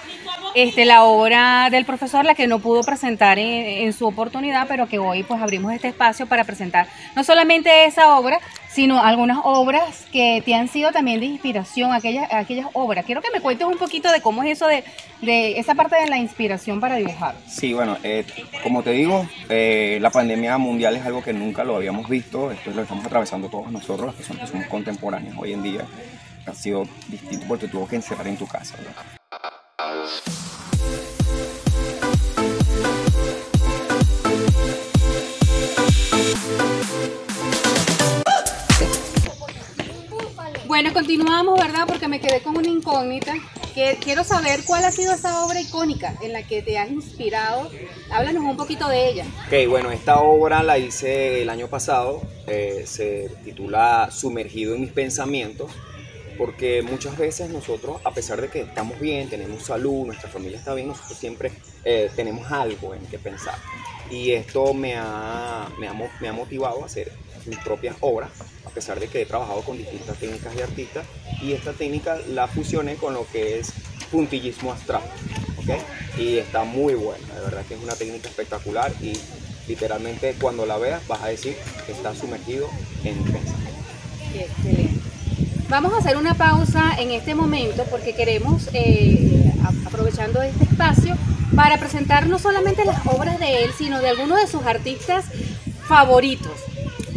este, 0.55 0.85
la 0.85 1.03
obra 1.03 1.69
del 1.69 1.83
profesor, 1.83 2.23
la 2.23 2.33
que 2.33 2.47
no 2.47 2.59
pudo 2.59 2.81
presentar 2.81 3.37
en, 3.37 3.91
su 3.91 4.07
oportunidad, 4.07 4.67
pero 4.69 4.87
que 4.87 4.99
hoy 4.99 5.23
pues 5.23 5.41
abrimos 5.41 5.73
este 5.73 5.89
espacio 5.89 6.27
para 6.27 6.45
presentar 6.45 6.87
no 7.13 7.25
solamente 7.25 7.85
esa 7.85 8.17
obra, 8.17 8.39
sino 8.75 9.01
algunas 9.01 9.39
obras 9.45 10.05
que 10.11 10.41
te 10.43 10.53
han 10.53 10.67
sido 10.67 10.91
también 10.91 11.21
de 11.21 11.27
inspiración, 11.27 11.93
aquellas, 11.93 12.27
aquellas 12.33 12.67
obras. 12.73 13.05
Quiero 13.05 13.21
que 13.21 13.31
me 13.31 13.39
cuentes 13.39 13.65
un 13.65 13.77
poquito 13.77 14.11
de 14.11 14.19
cómo 14.19 14.43
es 14.43 14.51
eso 14.51 14.67
de, 14.67 14.83
de 15.21 15.57
esa 15.57 15.75
parte 15.75 15.95
de 15.95 16.09
la 16.09 16.17
inspiración 16.17 16.81
para 16.81 16.97
dibujar. 16.97 17.35
Sí, 17.47 17.71
bueno, 17.71 17.97
eh, 18.03 18.25
como 18.63 18.83
te 18.83 18.91
digo, 18.91 19.25
eh, 19.47 19.97
la 20.01 20.09
pandemia 20.09 20.57
mundial 20.57 20.97
es 20.97 21.05
algo 21.05 21.23
que 21.23 21.31
nunca 21.31 21.63
lo 21.63 21.77
habíamos 21.77 22.09
visto, 22.09 22.51
esto 22.51 22.71
lo 22.71 22.81
estamos 22.81 23.05
atravesando 23.05 23.47
todos 23.47 23.71
nosotros, 23.71 24.07
las 24.07 24.15
personas 24.15 24.43
que 24.43 24.51
somos 24.51 24.67
contemporáneos 24.67 25.35
hoy 25.39 25.53
en 25.53 25.63
día. 25.63 25.85
Ha 26.45 26.53
sido 26.53 26.83
distinto 27.07 27.45
porque 27.47 27.69
tuvo 27.69 27.87
que 27.87 27.95
encerrar 27.95 28.27
en 28.27 28.35
tu 28.35 28.45
casa. 28.45 28.75
Bueno, 40.85 40.99
continuamos, 40.99 41.59
¿verdad? 41.59 41.87
Porque 41.87 42.07
me 42.07 42.21
quedé 42.21 42.41
con 42.41 42.57
una 42.57 42.67
incógnita. 42.67 43.33
Que 43.73 43.97
quiero 43.99 44.23
saber 44.23 44.59
cuál 44.67 44.85
ha 44.85 44.91
sido 44.91 45.13
esa 45.13 45.43
obra 45.43 45.59
icónica 45.59 46.13
en 46.21 46.31
la 46.31 46.43
que 46.43 46.61
te 46.61 46.77
has 46.77 46.91
inspirado. 46.91 47.71
Háblanos 48.11 48.43
un 48.43 48.55
poquito 48.55 48.87
de 48.87 49.09
ella. 49.09 49.25
Ok, 49.47 49.67
bueno, 49.67 49.89
esta 49.89 50.19
obra 50.19 50.61
la 50.61 50.77
hice 50.77 51.41
el 51.41 51.49
año 51.49 51.69
pasado. 51.69 52.21
Eh, 52.45 52.83
se 52.85 53.31
titula 53.43 54.09
Sumergido 54.11 54.75
en 54.75 54.81
mis 54.81 54.91
pensamientos. 54.91 55.71
Porque 56.37 56.83
muchas 56.83 57.17
veces 57.17 57.49
nosotros, 57.49 57.99
a 58.03 58.11
pesar 58.11 58.39
de 58.39 58.49
que 58.49 58.61
estamos 58.61 58.99
bien, 58.99 59.27
tenemos 59.27 59.63
salud, 59.63 60.05
nuestra 60.05 60.29
familia 60.29 60.59
está 60.59 60.75
bien, 60.75 60.89
nosotros 60.89 61.17
siempre 61.17 61.51
eh, 61.83 62.11
tenemos 62.15 62.51
algo 62.51 62.93
en 62.93 63.03
que 63.07 63.17
pensar. 63.17 63.55
Y 64.11 64.33
esto 64.33 64.75
me 64.75 64.95
ha, 64.95 65.67
me 65.79 65.87
ha, 65.87 65.93
me 66.21 66.27
ha 66.27 66.33
motivado 66.33 66.83
a 66.83 66.85
hacer 66.85 67.11
mis 67.47 67.59
propias 67.59 67.95
obras 68.01 68.31
a 68.65 68.69
pesar 68.69 68.99
de 68.99 69.07
que 69.07 69.21
he 69.21 69.25
trabajado 69.25 69.61
con 69.61 69.77
distintas 69.77 70.17
técnicas 70.17 70.55
de 70.55 70.63
artista 70.63 71.03
y 71.41 71.53
esta 71.53 71.73
técnica 71.73 72.17
la 72.29 72.47
fusioné 72.47 72.95
con 72.95 73.13
lo 73.13 73.25
que 73.27 73.59
es 73.59 73.71
puntillismo 74.11 74.71
abstracto. 74.71 75.09
¿okay? 75.57 75.79
Y 76.17 76.37
está 76.37 76.63
muy 76.63 76.93
buena, 76.93 77.25
de 77.35 77.41
verdad 77.41 77.65
que 77.65 77.75
es 77.75 77.83
una 77.83 77.95
técnica 77.95 78.27
espectacular 78.27 78.91
y 79.01 79.13
literalmente 79.67 80.35
cuando 80.39 80.65
la 80.65 80.77
veas 80.77 81.07
vas 81.07 81.21
a 81.21 81.27
decir 81.27 81.55
que 81.85 81.91
está 81.91 82.13
sumergido 82.13 82.69
en 83.03 83.15
pensamiento. 83.23 83.75
Vamos 85.69 85.93
a 85.93 85.97
hacer 85.97 86.17
una 86.17 86.35
pausa 86.35 86.95
en 86.99 87.11
este 87.11 87.33
momento 87.33 87.85
porque 87.89 88.13
queremos, 88.13 88.69
eh, 88.73 89.51
aprovechando 89.85 90.41
este 90.41 90.65
espacio, 90.65 91.15
para 91.55 91.79
presentar 91.79 92.27
no 92.27 92.37
solamente 92.37 92.85
las 92.85 93.05
obras 93.07 93.39
de 93.39 93.63
él, 93.63 93.71
sino 93.77 94.01
de 94.01 94.09
algunos 94.09 94.39
de 94.39 94.47
sus 94.47 94.65
artistas 94.65 95.25
favoritos 95.87 96.51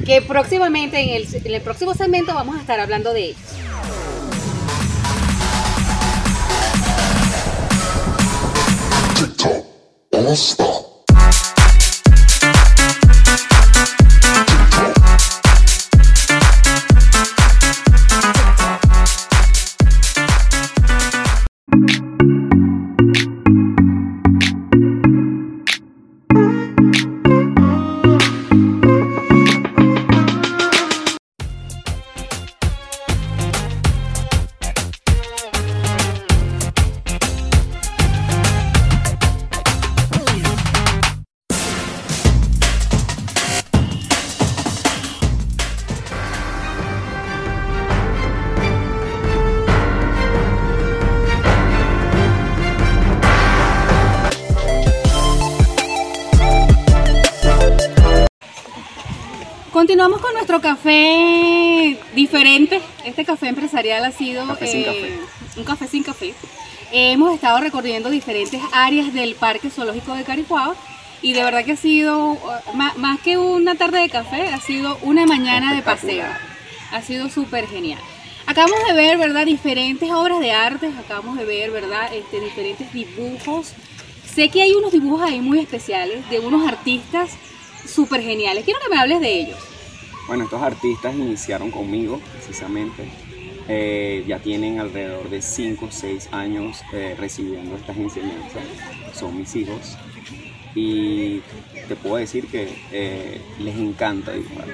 que 0.09 0.23
próximamente 0.23 0.99
en 1.03 1.55
el, 1.55 1.61
próximo 1.61 1.93
segmento 1.93 2.33
vamos 2.33 2.57
a 2.57 2.61
estar 2.63 2.81
hablando 2.81 3.13
de 3.13 3.27
ellos. 3.27 3.39
Continuamos 59.79 60.21
con 60.21 60.33
nuestro 60.33 60.61
café 60.61 61.97
diferente. 62.13 62.81
Este 63.05 63.25
café 63.25 63.47
empresarial 63.47 64.05
ha 64.05 64.11
sido 64.11 64.43
eh, 64.61 65.21
un 65.57 65.63
café 65.63 65.87
sin 65.87 66.03
café. 66.03 66.35
hemos 66.91 67.33
estado 67.33 67.61
recorriendo 67.61 68.11
diferentes 68.11 68.61
áreas 68.73 69.15
del 69.15 69.37
Parque 69.37 69.71
Zoológico 69.71 70.15
de 70.15 70.25
Caricuao 70.25 70.75
y 71.23 71.33
de 71.33 71.45
verdad 71.45 71.65
que 71.65 71.75
ha 71.75 71.77
sido, 71.77 72.37
más, 72.75 73.21
que 73.21 73.39
una 73.39 73.77
tarde 73.77 74.01
de 74.01 74.09
café, 74.09 74.49
ha 74.49 74.61
sido 74.61 74.99
una 75.03 75.27
mañana 75.27 75.73
de 75.73 75.83
paseo. 75.83 76.27
Ha 76.91 77.01
sido 77.01 77.29
súper 77.29 77.69
genial. 77.69 78.01
Acabamos 78.47 78.81
de 78.85 78.95
ver, 78.95 79.17
¿verdad? 79.17 79.47
Diferentes 79.47 80.11
obras 80.11 80.41
de 80.41 80.51
arte, 80.51 80.91
acabamos 80.99 81.39
de 81.39 81.45
ver, 81.45 81.71
¿verdad? 81.71 82.13
Este, 82.13 82.41
diferentes 82.41 82.93
dibujos. 82.93 83.75
Sé 84.27 84.49
que 84.49 84.61
hay 84.61 84.73
unos 84.73 84.91
dibujos 84.91 85.23
ahí 85.23 85.39
muy 85.39 85.61
especiales 85.61 86.29
de 86.31 86.41
unos 86.41 86.67
artistas 86.67 87.31
súper 87.89 88.23
geniales. 88.23 88.65
Quiero 88.65 88.81
que 88.81 88.89
me 88.89 89.01
hables 89.01 89.21
de 89.21 89.41
ellos. 89.41 89.59
Bueno, 90.27 90.45
estos 90.45 90.63
artistas 90.63 91.15
iniciaron 91.15 91.71
conmigo 91.71 92.21
precisamente. 92.33 93.09
Eh, 93.69 94.25
ya 94.27 94.39
tienen 94.39 94.79
alrededor 94.81 95.29
de 95.29 95.43
5 95.43 95.87
o 95.87 95.91
6 95.91 96.29
años 96.33 96.83
eh, 96.93 97.15
recibiendo 97.19 97.77
estas 97.77 97.97
enseñanzas. 97.97 98.63
Son 99.15 99.37
mis 99.37 99.55
hijos. 99.57 99.97
Y 100.75 101.41
te 101.89 101.97
puedo 101.97 102.17
decir 102.17 102.47
que 102.47 102.69
eh, 102.93 103.41
les 103.59 103.77
encanta 103.77 104.33
dibujar. 104.33 104.69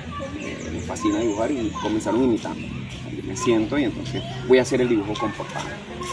les 0.73 0.85
fascina 0.85 1.21
dibujar 1.21 1.51
y 1.51 1.71
comenzaron 1.81 2.23
imitando. 2.25 2.67
me 3.23 3.37
siento 3.37 3.79
y 3.79 3.85
entonces 3.85 4.23
voy 4.47 4.59
a 4.59 4.63
hacer 4.63 4.81
el 4.81 4.89
dibujo 4.89 5.15
con 5.15 5.33
papá. 5.33 5.63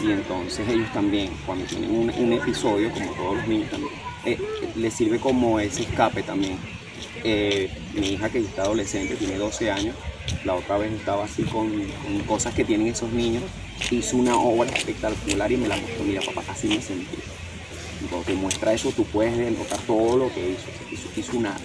Y 0.02 0.10
entonces 0.10 0.66
ellos 0.68 0.90
también, 0.92 1.30
cuando 1.44 1.64
tienen 1.66 1.90
un, 1.90 2.10
un 2.10 2.32
episodio, 2.32 2.90
como 2.92 3.12
todos 3.12 3.36
los 3.36 3.46
niños 3.46 3.70
también, 3.70 3.92
eh, 4.24 4.38
le 4.76 4.90
sirve 4.90 5.18
como 5.18 5.58
ese 5.58 5.82
escape 5.82 6.22
también. 6.22 6.58
Eh, 7.24 7.70
mi 7.94 8.10
hija 8.12 8.28
que 8.30 8.38
está 8.38 8.62
adolescente, 8.62 9.16
tiene 9.16 9.36
12 9.36 9.70
años, 9.70 9.96
la 10.44 10.54
otra 10.54 10.78
vez 10.78 10.92
estaba 10.92 11.24
así 11.24 11.42
con, 11.44 11.70
cosas 12.26 12.54
que 12.54 12.64
tienen 12.64 12.88
esos 12.88 13.10
niños, 13.12 13.42
hizo 13.90 14.16
una 14.16 14.36
obra 14.36 14.70
espectacular 14.70 15.50
y 15.50 15.56
me 15.56 15.68
la 15.68 15.76
mostró, 15.76 16.04
mira 16.04 16.22
papá, 16.22 16.42
así 16.48 16.68
me 16.68 16.80
sentí. 16.80 17.16
Cuando 18.08 18.26
te 18.26 18.34
muestra 18.34 18.72
eso, 18.72 18.90
tú 18.90 19.04
puedes 19.04 19.36
notar 19.56 19.78
todo 19.80 20.16
lo 20.16 20.34
que 20.34 20.50
hizo, 20.50 20.68
hizo, 20.90 21.08
hizo 21.16 21.36
una 21.36 21.56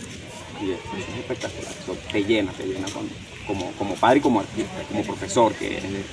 y 0.62 0.72
eso 0.72 0.82
es 0.98 1.20
espectacular, 1.20 1.72
eso 1.84 1.98
te 2.12 2.24
llena, 2.24 2.52
te 2.52 2.66
llena 2.66 2.88
con, 2.90 3.08
como, 3.46 3.72
como 3.74 3.96
padre 3.96 4.20
y 4.20 4.22
como 4.22 4.40
artista, 4.40 4.84
como 4.88 5.04
profesor 5.04 5.54
que 5.54 5.78
eres 5.78 5.92
de, 5.92 6.04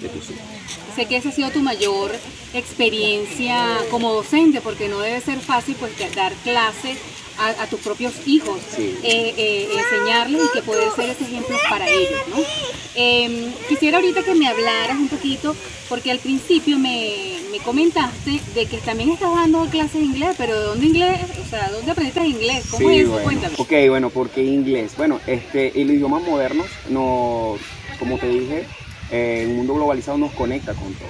de 0.00 0.08
tus 0.08 0.30
hijos. 0.30 0.42
Sé 0.96 1.06
que 1.06 1.16
esa 1.16 1.28
ha 1.28 1.32
sido 1.32 1.50
tu 1.50 1.60
mayor 1.60 2.10
experiencia 2.54 3.78
como 3.90 4.12
docente, 4.12 4.60
porque 4.60 4.88
no 4.88 5.00
debe 5.00 5.20
ser 5.20 5.38
fácil 5.40 5.76
pues 5.78 5.92
dar 6.14 6.32
clase 6.42 6.96
a, 7.38 7.62
a 7.62 7.66
tus 7.66 7.80
propios 7.80 8.12
hijos, 8.26 8.58
Sí. 8.74 8.96
eh, 9.02 9.34
eh, 9.36 9.68
enseñarles 9.76 10.42
y 10.44 10.52
que 10.52 10.62
poder 10.62 10.90
ser 10.94 11.10
ese 11.10 11.24
ejemplo 11.24 11.56
para 11.68 11.88
ellos, 11.88 12.20
¿no? 12.30 12.36
Eh, 12.94 13.50
quisiera 13.68 13.98
ahorita 13.98 14.22
que 14.22 14.34
me 14.34 14.46
hablaras 14.48 14.96
un 14.98 15.08
poquito, 15.08 15.56
porque 15.88 16.10
al 16.10 16.18
principio 16.18 16.78
me, 16.78 17.38
me 17.50 17.58
comentaste 17.58 18.40
de 18.54 18.66
que 18.66 18.78
también 18.78 19.10
estás 19.10 19.34
dando 19.34 19.64
clases 19.66 19.94
de 20.00 20.06
inglés, 20.06 20.34
pero 20.36 20.58
¿de 20.58 20.66
dónde 20.66 20.86
inglés? 20.86 21.20
O 21.44 21.48
sea, 21.48 21.70
¿dónde 21.70 21.90
aprendiste 21.90 22.26
inglés? 22.26 22.64
¿Cómo 22.70 22.88
Sí, 22.88 22.96
es 22.96 23.02
eso? 23.02 23.10
bueno. 23.12 23.24
Cuéntame. 23.24 23.54
Ok, 23.58 23.72
bueno, 23.88 24.10
¿por 24.10 24.30
qué 24.30 24.42
inglés? 24.44 24.92
Bueno, 24.96 25.20
este, 25.26 25.80
el 25.80 25.90
idioma 25.90 26.18
moderno, 26.18 26.64
no, 26.90 27.56
como 27.98 28.18
te 28.18 28.28
dije, 28.28 28.64
eh, 29.10 29.42
el 29.48 29.54
mundo 29.54 29.74
globalizado 29.74 30.18
nos 30.18 30.32
conecta 30.32 30.74
con 30.74 30.92
todo. 30.94 31.08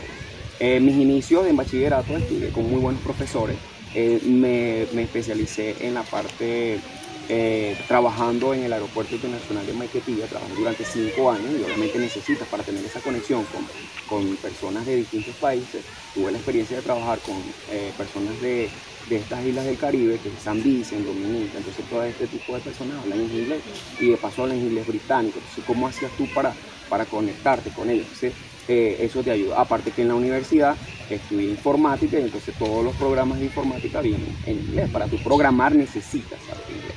Eh, 0.60 0.78
mis 0.78 0.94
inicios 0.94 1.46
en 1.48 1.56
bachillerato 1.56 2.16
estudié 2.16 2.50
con 2.50 2.70
muy 2.70 2.80
buenos 2.80 3.00
profesores. 3.02 3.56
Eh, 3.94 4.20
me, 4.24 4.86
me 4.94 5.02
especialicé 5.02 5.76
en 5.80 5.94
la 5.94 6.02
parte 6.02 6.80
eh, 7.28 7.76
trabajando 7.86 8.54
en 8.54 8.64
el 8.64 8.72
Aeropuerto 8.72 9.14
Internacional 9.14 9.66
de 9.66 9.72
Maiquetía, 9.74 10.26
trabajé 10.26 10.54
durante 10.54 10.84
cinco 10.84 11.30
años 11.30 11.50
y 11.58 11.62
obviamente 11.62 11.98
necesitas 11.98 12.48
para 12.48 12.62
tener 12.62 12.84
esa 12.84 13.00
conexión 13.00 13.44
con, 13.44 13.66
con 14.08 14.36
personas 14.36 14.86
de 14.86 14.96
distintos 14.96 15.34
países. 15.36 15.84
Tuve 16.14 16.32
la 16.32 16.38
experiencia 16.38 16.76
de 16.78 16.82
trabajar 16.82 17.18
con 17.20 17.36
eh, 17.70 17.92
personas 17.96 18.40
de, 18.40 18.70
de 19.08 19.16
estas 19.16 19.44
islas 19.44 19.66
del 19.66 19.78
Caribe, 19.78 20.18
que 20.18 20.28
es 20.30 20.42
San 20.42 20.62
Vicente, 20.62 21.06
Dominica, 21.08 21.58
entonces 21.58 21.84
todo 21.88 22.02
este 22.02 22.26
tipo 22.26 22.54
de 22.54 22.60
personas 22.60 22.98
hablan 23.02 23.20
en 23.20 23.30
inglés 23.30 23.62
y 24.00 24.08
de 24.08 24.16
paso 24.16 24.42
hablan 24.42 24.58
inglés 24.58 24.86
británico. 24.86 25.38
Entonces, 25.38 25.64
¿cómo 25.66 25.86
hacías 25.86 26.10
tú 26.16 26.26
para, 26.34 26.54
para 26.88 27.04
conectarte 27.04 27.70
con 27.70 27.88
ellos? 27.90 28.06
Entonces, 28.06 28.32
eh, 28.68 28.98
eso 29.00 29.22
te 29.22 29.30
ayuda. 29.30 29.60
Aparte 29.60 29.90
que 29.90 30.02
en 30.02 30.08
la 30.08 30.14
universidad 30.14 30.76
estudié 31.10 31.50
informática 31.50 32.18
y 32.18 32.22
entonces 32.22 32.54
todos 32.56 32.84
los 32.84 32.94
programas 32.96 33.38
de 33.38 33.46
informática 33.46 34.00
vienen 34.00 34.36
en 34.46 34.58
inglés. 34.58 34.90
Para 34.90 35.06
tu 35.06 35.18
programar 35.18 35.74
necesitas 35.74 36.38
saber 36.40 36.64
inglés. 36.68 36.94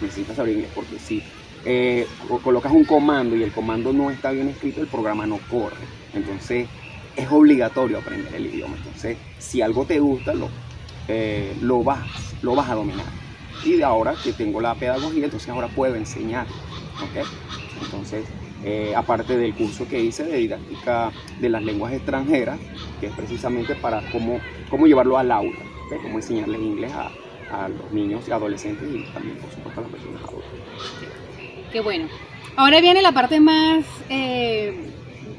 Necesitas 0.00 0.36
saber 0.36 0.52
inglés 0.54 0.70
porque 0.74 0.98
si 0.98 1.22
eh, 1.64 2.06
colocas 2.42 2.72
un 2.72 2.84
comando 2.84 3.36
y 3.36 3.42
el 3.42 3.52
comando 3.52 3.92
no 3.92 4.10
está 4.10 4.30
bien 4.30 4.48
escrito, 4.48 4.80
el 4.80 4.86
programa 4.86 5.26
no 5.26 5.38
corre. 5.50 5.76
Entonces 6.14 6.68
es 7.16 7.30
obligatorio 7.30 7.98
aprender 7.98 8.34
el 8.34 8.46
idioma. 8.46 8.76
Entonces, 8.76 9.16
si 9.38 9.60
algo 9.60 9.84
te 9.84 9.98
gusta, 9.98 10.34
lo, 10.34 10.48
eh, 11.08 11.54
lo, 11.60 11.82
vas, 11.82 12.06
lo 12.42 12.54
vas 12.54 12.70
a 12.70 12.74
dominar. 12.74 13.06
Y 13.64 13.82
ahora 13.82 14.14
que 14.22 14.32
tengo 14.32 14.60
la 14.60 14.76
pedagogía, 14.76 15.24
entonces 15.24 15.48
ahora 15.48 15.66
puedo 15.66 15.96
enseñar. 15.96 16.46
¿ok? 16.46 17.26
Entonces, 17.82 18.24
eh, 18.64 18.92
aparte 18.96 19.36
del 19.36 19.54
curso 19.54 19.86
que 19.88 20.00
hice 20.00 20.24
de 20.24 20.36
didáctica 20.38 21.12
de 21.40 21.48
las 21.48 21.62
lenguas 21.62 21.92
extranjeras, 21.92 22.58
que 23.00 23.06
es 23.06 23.12
precisamente 23.12 23.74
para 23.76 24.02
cómo, 24.10 24.40
cómo 24.70 24.86
llevarlo 24.86 25.16
al 25.18 25.30
aula, 25.30 25.58
cómo 26.02 26.16
enseñarles 26.18 26.60
inglés 26.60 26.92
a, 26.92 27.10
a 27.64 27.68
los 27.68 27.90
niños 27.92 28.26
y 28.28 28.32
adolescentes 28.32 28.88
y 28.92 29.04
también, 29.12 29.36
por 29.38 29.50
supuesto, 29.50 29.80
a 29.80 29.82
las 29.84 29.92
personas 29.92 30.22
adultas. 30.22 30.50
Qué 31.72 31.80
bueno. 31.80 32.08
Ahora 32.56 32.80
viene 32.80 33.02
la 33.02 33.12
parte 33.12 33.40
más, 33.40 33.84
eh, 34.08 34.74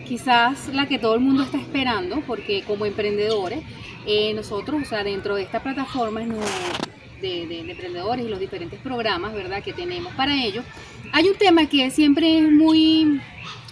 quizás 0.08 0.70
la 0.70 0.88
que 0.88 0.98
todo 0.98 1.16
el 1.16 1.20
mundo 1.20 1.44
está 1.44 1.58
esperando, 1.58 2.22
porque 2.26 2.64
como 2.64 2.86
emprendedores, 2.86 3.60
eh, 4.06 4.34
nosotros, 4.34 4.82
o 4.82 4.86
sea, 4.86 5.04
dentro 5.04 5.36
de 5.36 5.44
esta 5.44 5.62
plataforma 5.62 6.22
de- 6.22 7.48
de 7.48 7.60
emprendedores 7.70 8.26
y 8.26 8.30
los 8.30 8.40
diferentes 8.40 8.80
programas, 8.80 9.34
¿verdad?, 9.34 9.62
que 9.62 9.74
tenemos 9.74 10.14
para 10.14 10.42
ellos, 10.42 10.64
hay 11.12 11.30
un 11.30 11.36
tema 11.36 11.66
que 11.68 11.90
siempre 11.92 12.40
es 12.40 12.52
muy, 12.52 13.20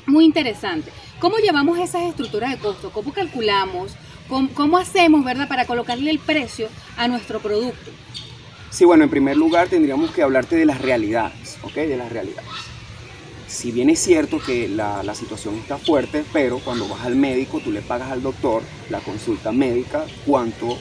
muy 0.06 0.26
interesante. 0.26 0.92
¿Cómo 1.20 1.38
llevamos 1.38 1.80
esas 1.80 2.04
estructuras 2.04 2.52
de 2.52 2.58
costo? 2.58 2.92
¿Cómo 2.92 3.14
calculamos? 3.14 3.94
¿Cómo, 4.28 4.78
hacemos, 4.78 5.24
verdad, 5.24 5.48
para 5.48 5.66
colocarle 5.66 6.12
el 6.12 6.20
precio 6.20 6.68
a 6.98 7.08
nuestro 7.08 7.40
producto? 7.40 7.92
Sí, 8.70 8.84
bueno, 8.84 9.06
en 9.06 9.10
primer 9.10 9.38
lugar 9.38 9.70
tendríamos 9.70 10.12
que 10.12 10.22
hablarte 10.22 10.58
de 10.58 10.66
las 10.66 10.82
realidades, 10.82 11.58
¿ok? 11.64 11.74
De 11.74 11.98
las 11.98 12.12
realidades. 12.12 12.50
Si 13.48 13.72
bien 13.72 13.90
es 13.90 14.00
cierto 14.00 14.40
que 14.40 14.68
la, 14.68 15.02
la 15.04 15.16
situación 15.16 15.56
está 15.56 15.78
fuerte, 15.78 16.26
pero 16.34 16.60
cuando 16.60 16.88
vas 16.90 17.06
al 17.06 17.16
médico, 17.16 17.62
tú 17.62 17.72
le 17.72 17.82
pagas 17.82 18.12
al 18.12 18.22
doctor 18.22 18.62
la 18.90 19.00
consulta 19.00 19.54
médica, 19.54 20.06
cuánto, 20.26 20.78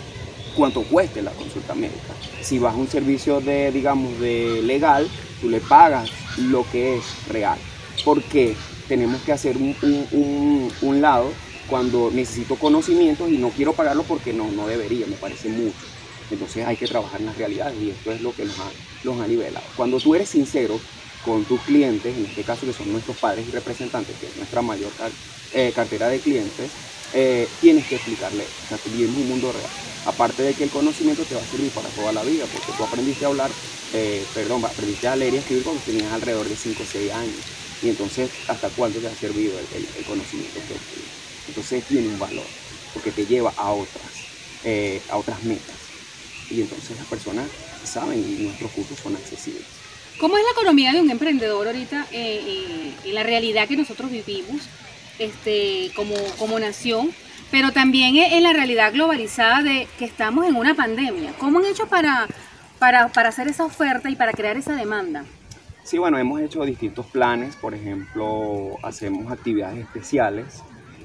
cuánto 0.56 0.82
cueste 0.82 1.22
la 1.22 1.30
consulta 1.30 1.74
médica. 1.76 2.12
Si 2.42 2.58
vas 2.58 2.74
a 2.74 2.76
un 2.76 2.88
servicio 2.88 3.40
de, 3.40 3.70
digamos, 3.70 4.18
de 4.18 4.62
legal, 4.62 5.08
tú 5.40 5.48
le 5.48 5.60
pagas 5.60 6.10
lo 6.36 6.68
que 6.68 6.96
es 6.96 7.18
real. 7.24 7.66
Porque 8.02 8.62
tenemos 8.86 9.22
que 9.24 9.32
hacer 9.32 9.56
un, 9.58 9.76
un- 9.80 11.00
lado 11.00 11.40
cuando 11.64 12.10
necesito 12.12 12.58
conocimientos 12.58 13.30
y 13.30 13.38
no 13.38 13.52
quiero 13.52 13.74
pagarlo 13.74 14.06
porque 14.06 14.32
no, 14.32 14.52
no 14.52 14.66
debería, 14.68 15.06
me 15.08 15.18
parece 15.18 15.48
mucho. 15.48 15.88
Entonces 16.28 16.64
hay 16.66 16.76
que 16.76 16.88
trabajar 16.88 17.20
en 17.20 17.26
las 17.26 17.36
realidades 17.36 17.80
y 17.80 17.90
esto 17.90 18.12
es 18.12 18.20
lo 18.20 18.34
que 18.34 18.44
nos 18.46 18.58
ha, 18.60 18.76
los 19.02 19.20
ha 19.20 19.26
nivelado. 19.26 19.72
Cuando 19.74 20.00
tú 20.00 20.14
eres 20.14 20.28
sincero 20.30 20.86
con 21.20 21.46
tus 21.46 21.64
clientes, 21.64 22.16
en 22.16 22.26
este 22.26 22.44
caso 22.44 22.66
que 22.66 22.72
son 22.72 22.92
nuestros 22.92 23.18
padres 23.18 23.46
y 23.46 23.50
representantes, 23.50 24.16
que 24.18 24.28
es 24.28 24.36
nuestra 24.36 24.62
mayor 24.62 24.94
eh, 25.50 25.72
cartera 25.72 26.08
de 26.08 26.20
clientes, 26.20 26.80
eh, 27.10 27.56
tienes 27.58 27.86
que 27.86 27.96
explicarle, 27.96 28.54
o 28.62 28.66
sea, 28.66 28.80
vivimos 28.84 29.18
un 29.22 29.28
mundo 29.28 29.52
real. 29.52 29.76
Aparte 30.06 30.42
de 30.44 30.54
que 30.54 30.64
el 30.64 30.70
conocimiento 30.70 31.24
te 31.24 31.34
va 31.34 31.42
a 31.42 31.44
servir 31.44 31.70
para 31.72 31.88
toda 31.88 32.12
la 32.12 32.22
vida, 32.22 32.46
porque 32.52 32.72
tú 32.76 32.84
aprendiste 32.84 33.24
a 33.24 33.28
hablar, 33.28 33.50
eh, 33.92 34.24
perdón, 34.32 34.64
aprendiste 34.64 35.08
a 35.08 35.16
leer 35.16 35.34
y 35.34 35.36
escribir 35.38 35.64
cuando 35.64 35.82
tenías 35.82 36.12
alrededor 36.12 36.48
de 36.48 36.56
5 36.56 36.82
o 36.82 36.86
6 36.86 37.12
años. 37.12 37.36
Y 37.82 37.88
entonces, 37.88 38.30
¿hasta 38.48 38.68
cuándo 38.70 39.00
te 39.00 39.08
ha 39.08 39.14
servido 39.14 39.52
el, 39.58 40.04
conocimiento 40.04 40.60
que 40.66 40.74
obtuviste? 40.74 41.10
Entonces 41.48 41.84
tiene 41.84 42.08
un 42.08 42.18
valor, 42.18 42.46
porque 42.94 43.10
te 43.10 43.26
lleva 43.26 43.52
a 43.56 43.72
otras, 43.72 44.12
eh, 44.64 45.02
a 45.10 45.16
otras 45.16 45.42
metas. 45.42 45.76
Y 46.50 46.60
entonces 46.60 46.96
las 46.96 47.06
personas 47.06 47.46
saben 47.84 48.18
y 48.18 48.44
nuestros 48.44 48.70
cursos 48.70 48.98
son 49.00 49.16
accesibles. 49.16 49.64
¿Cómo 50.18 50.38
es 50.38 50.44
la 50.44 50.52
economía 50.52 50.92
de 50.92 51.00
un 51.00 51.10
emprendedor 51.10 51.66
ahorita 51.66 52.06
eh, 52.10 52.94
eh, 53.04 53.12
la 53.12 53.22
realidad 53.22 53.68
que 53.68 53.76
nosotros 53.76 54.10
vivimos 54.10 54.62
este, 55.18 55.90
como, 55.94 56.14
como 56.38 56.58
nación, 56.58 57.14
pero 57.50 57.72
también 57.72 58.16
en 58.16 58.42
la 58.42 58.52
realidad 58.52 58.92
globalizada 58.92 59.62
de 59.62 59.88
que 59.98 60.04
estamos 60.04 60.46
en 60.46 60.56
una 60.56 60.74
pandemia? 60.74 61.32
¿Cómo 61.38 61.58
han 61.58 61.66
hecho 61.66 61.86
para, 61.86 62.26
para, 62.78 63.08
para 63.08 63.28
hacer 63.28 63.48
esa 63.48 63.64
oferta 63.64 64.10
y 64.10 64.16
para 64.16 64.32
crear 64.32 64.56
esa 64.56 64.74
demanda? 64.74 65.24
Sí, 65.84 65.98
bueno, 65.98 66.18
hemos 66.18 66.40
hecho 66.40 66.64
distintos 66.64 67.06
planes, 67.06 67.54
por 67.54 67.72
ejemplo, 67.72 68.76
hacemos 68.82 69.30
actividades 69.30 69.78
especiales. 69.78 70.62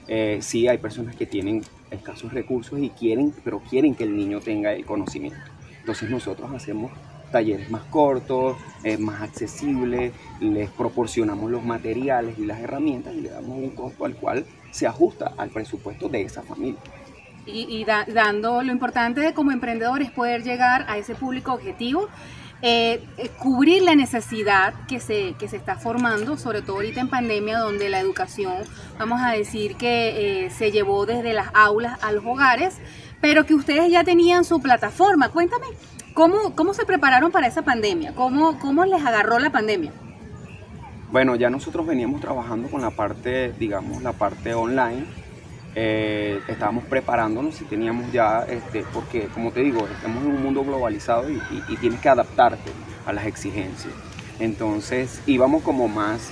Eh, 0.08 0.40
sí, 0.42 0.68
hay 0.68 0.80
personas 0.80 1.16
que 1.16 1.28
tienen 1.28 1.62
escasos 1.92 2.34
recursos 2.34 2.80
y 2.80 2.90
quieren, 2.90 3.34
pero 3.44 3.60
quieren 3.60 3.94
que 3.94 4.06
el 4.06 4.16
niño 4.16 4.40
tenga 4.40 4.74
el 4.74 4.84
conocimiento. 4.84 5.40
Entonces 5.80 6.10
nosotros 6.10 6.52
hacemos 6.52 6.92
talleres 7.32 7.70
más 7.70 7.84
cortos, 7.84 8.58
eh, 8.84 8.98
más 8.98 9.22
accesibles, 9.22 10.14
les 10.40 10.70
proporcionamos 10.72 11.50
los 11.52 11.64
materiales 11.64 12.38
y 12.38 12.46
las 12.46 12.60
herramientas 12.60 13.14
y 13.16 13.22
le 13.22 13.30
damos 13.30 13.58
un 13.58 13.70
costo 13.70 14.06
al 14.06 14.16
cual 14.16 14.46
se 14.72 14.88
ajusta 14.88 15.34
al 15.38 15.50
presupuesto 15.50 16.10
de 16.10 16.22
esa 16.24 16.42
familia. 16.42 16.80
Y, 17.46 17.84
da- 17.86 18.06
dando 18.06 18.62
lo 18.62 18.72
importante 18.72 19.20
de 19.20 19.34
como 19.34 19.52
emprendedor 19.52 20.02
es 20.02 20.12
poder 20.12 20.44
llegar 20.44 20.86
a 20.88 20.98
ese 20.98 21.16
público 21.16 21.54
objetivo, 21.54 22.08
eh, 22.62 23.04
eh, 23.18 23.30
cubrir 23.40 23.82
la 23.82 23.96
necesidad 23.96 24.76
que 24.88 25.00
se, 25.00 25.34
que 25.40 25.48
se 25.48 25.58
está 25.58 25.76
formando, 25.76 26.38
sobre 26.38 26.62
todo 26.62 26.76
ahorita 26.76 27.02
en 27.02 27.10
pandemia, 27.10 27.58
donde 27.58 27.90
la 27.90 28.00
educación, 28.00 28.54
vamos 29.00 29.20
a 29.24 29.32
decir 29.32 29.76
que 29.76 30.46
eh, 30.46 30.50
se 30.52 30.72
llevó 30.72 31.08
desde 31.08 31.34
las 31.34 31.48
aulas 31.56 31.98
a 32.04 32.12
los 32.12 32.24
hogares, 32.24 32.78
pero 33.20 33.46
que 33.48 33.56
ustedes 33.56 33.92
ya 33.92 34.04
tenían 34.04 34.46
su 34.46 34.62
plataforma. 34.62 35.30
Cuéntame, 35.30 35.66
¿cómo, 36.14 36.56
cómo 36.56 36.76
se 36.76 36.86
prepararon 36.86 37.32
para 37.32 37.48
esa 37.48 37.64
pandemia? 37.64 38.14
¿Cómo, 38.14 38.60
cómo 38.60 38.86
les 38.86 39.04
agarró 39.04 39.40
la 39.40 39.50
pandemia? 39.50 39.92
Bueno, 41.12 41.36
ya 41.36 41.50
nosotros 41.50 41.86
veníamos 41.86 42.22
trabajando 42.22 42.70
con 42.70 42.80
la 42.80 42.92
parte, 42.92 43.52
digamos, 43.60 44.02
la 44.02 44.14
parte 44.14 44.54
online. 44.54 45.04
Eh, 45.76 46.40
estábamos 46.48 46.86
preparándonos 46.86 47.60
y 47.60 47.66
teníamos 47.66 48.10
ya, 48.14 48.46
este, 48.48 48.86
porque 48.94 49.28
como 49.28 49.52
te 49.52 49.60
digo, 49.60 49.86
estamos 49.94 50.24
en 50.24 50.32
un 50.32 50.42
mundo 50.42 50.64
globalizado 50.64 51.30
y, 51.30 51.76
tienes 51.82 52.00
que 52.00 52.08
adaptarte 52.08 52.72
a 53.06 53.12
las 53.12 53.26
exigencias. 53.26 53.94
Entonces 54.40 55.22
íbamos 55.26 55.64
como 55.64 55.90
más 55.90 56.30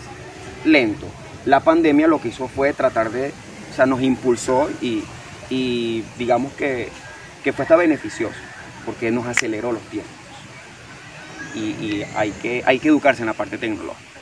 lento. 0.64 1.08
La 1.46 1.60
pandemia 1.60 2.08
lo 2.08 2.22
que 2.22 2.30
hizo 2.30 2.48
fue 2.48 2.72
tratar 2.72 3.12
de, 3.12 3.34
o 3.72 3.76
sea, 3.76 3.86
nos 3.86 4.02
impulsó 4.02 4.70
y, 4.82 5.04
y 5.50 6.06
digamos 6.18 6.54
que, 6.54 6.88
que 7.44 7.52
fue 7.52 7.64
hasta 7.64 7.76
beneficioso, 7.76 8.40
porque 8.86 9.12
nos 9.12 9.28
aceleró 9.28 9.74
los 9.74 9.84
tiempos. 9.84 10.14
Y, 11.54 11.60
y 11.60 12.06
hay, 12.16 12.32
que, 12.32 12.64
hay 12.66 12.80
que 12.80 12.88
educarse 12.88 13.24
en 13.24 13.28
la 13.28 13.34
parte 13.34 13.58
tecnológica. 13.58 14.19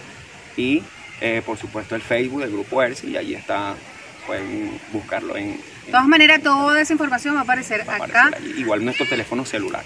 y 0.56 0.82
eh, 1.20 1.42
por 1.46 1.56
supuesto 1.56 1.94
el 1.94 2.02
Facebook 2.02 2.40
del 2.40 2.50
Grupo 2.50 2.82
ERSI 2.82 3.10
y 3.10 3.16
allí 3.16 3.34
está, 3.34 3.76
pueden 4.26 4.80
buscarlo 4.92 5.36
en... 5.36 5.56
De 5.86 5.90
todas 5.90 6.06
maneras, 6.06 6.42
toda 6.42 6.80
esa 6.80 6.92
información 6.92 7.34
va 7.36 7.40
a 7.40 7.42
aparecer 7.42 7.86
va 7.88 7.94
a 7.96 8.04
acá. 8.04 8.30
allí. 8.36 8.54
Igual 8.58 8.84
nuestro 8.84 9.06
teléfono 9.06 9.44
celular. 9.44 9.84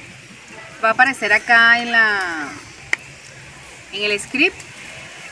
va 0.83 0.91
a 0.91 0.93
aparecer 0.93 1.33
acá 1.33 1.81
en 1.81 1.91
la 1.93 2.49
en 3.93 4.11
el 4.11 4.21
script. 4.21 4.55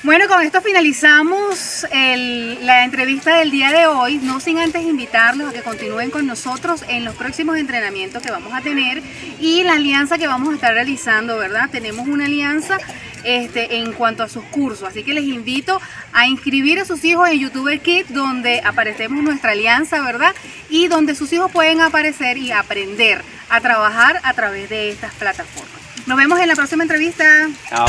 Bueno, 0.03 0.29
con 0.29 0.40
esto 0.42 0.61
finalizamos 0.61 1.87
el- 1.90 2.64
la 2.64 2.85
entrevista 2.85 3.37
del 3.38 3.51
día 3.51 3.73
de 3.73 3.87
hoy, 3.87 4.19
no 4.19 4.40
sin 4.40 4.59
antes 4.59 4.83
invitarlos 4.83 5.51
a 5.51 5.53
que 5.53 5.62
continúen 5.62 6.11
con 6.11 6.27
nosotros 6.27 6.85
en 6.88 7.05
los 7.05 7.14
próximos 7.16 7.57
entrenamientos 7.59 8.23
que 8.23 8.31
vamos 8.31 8.53
a 8.55 8.61
tener 8.61 9.03
y 9.40 9.62
la 9.64 9.75
alianza 9.75 10.16
que 10.19 10.27
vamos 10.27 10.51
a 10.53 10.55
estar 10.55 10.75
realizando, 10.75 11.38
¿verdad? 11.38 11.69
Tenemos 11.71 12.07
una 12.09 12.27
alianza 12.27 12.79
este, 13.27 13.79
en 13.79 13.93
cuanto 13.93 14.23
a 14.23 14.29
sus 14.29 14.45
cursos, 14.45 14.89
así 14.89 15.03
que 15.03 15.12
les 15.12 15.25
invito 15.25 15.81
a 16.12 16.27
inscribir 16.29 16.79
a 16.79 16.85
sus 16.85 17.05
hijos 17.05 17.29
en 17.29 17.41
YouTuber 17.41 17.81
Kit, 17.81 18.07
donde 18.09 18.62
aparecemos 18.65 19.23
nuestra 19.23 19.51
alianza, 19.51 20.01
¿verdad? 20.01 20.35
Y 20.71 20.87
donde 20.87 21.15
sus 21.15 21.33
hijos 21.33 21.51
pueden 21.51 21.81
aparecer 21.81 22.39
y 22.39 22.53
aprender 22.53 23.23
a 23.51 23.61
trabajar 23.61 24.21
a 24.23 24.33
través 24.33 24.71
de 24.71 24.91
estas 24.91 25.12
plataformas. 25.15 25.75
Nos 26.07 26.17
vemos 26.17 26.39
en 26.39 26.49
la 26.49 26.55
próxima 26.55 26.85
entrevista. 26.85 27.49
Chao. 27.69 27.87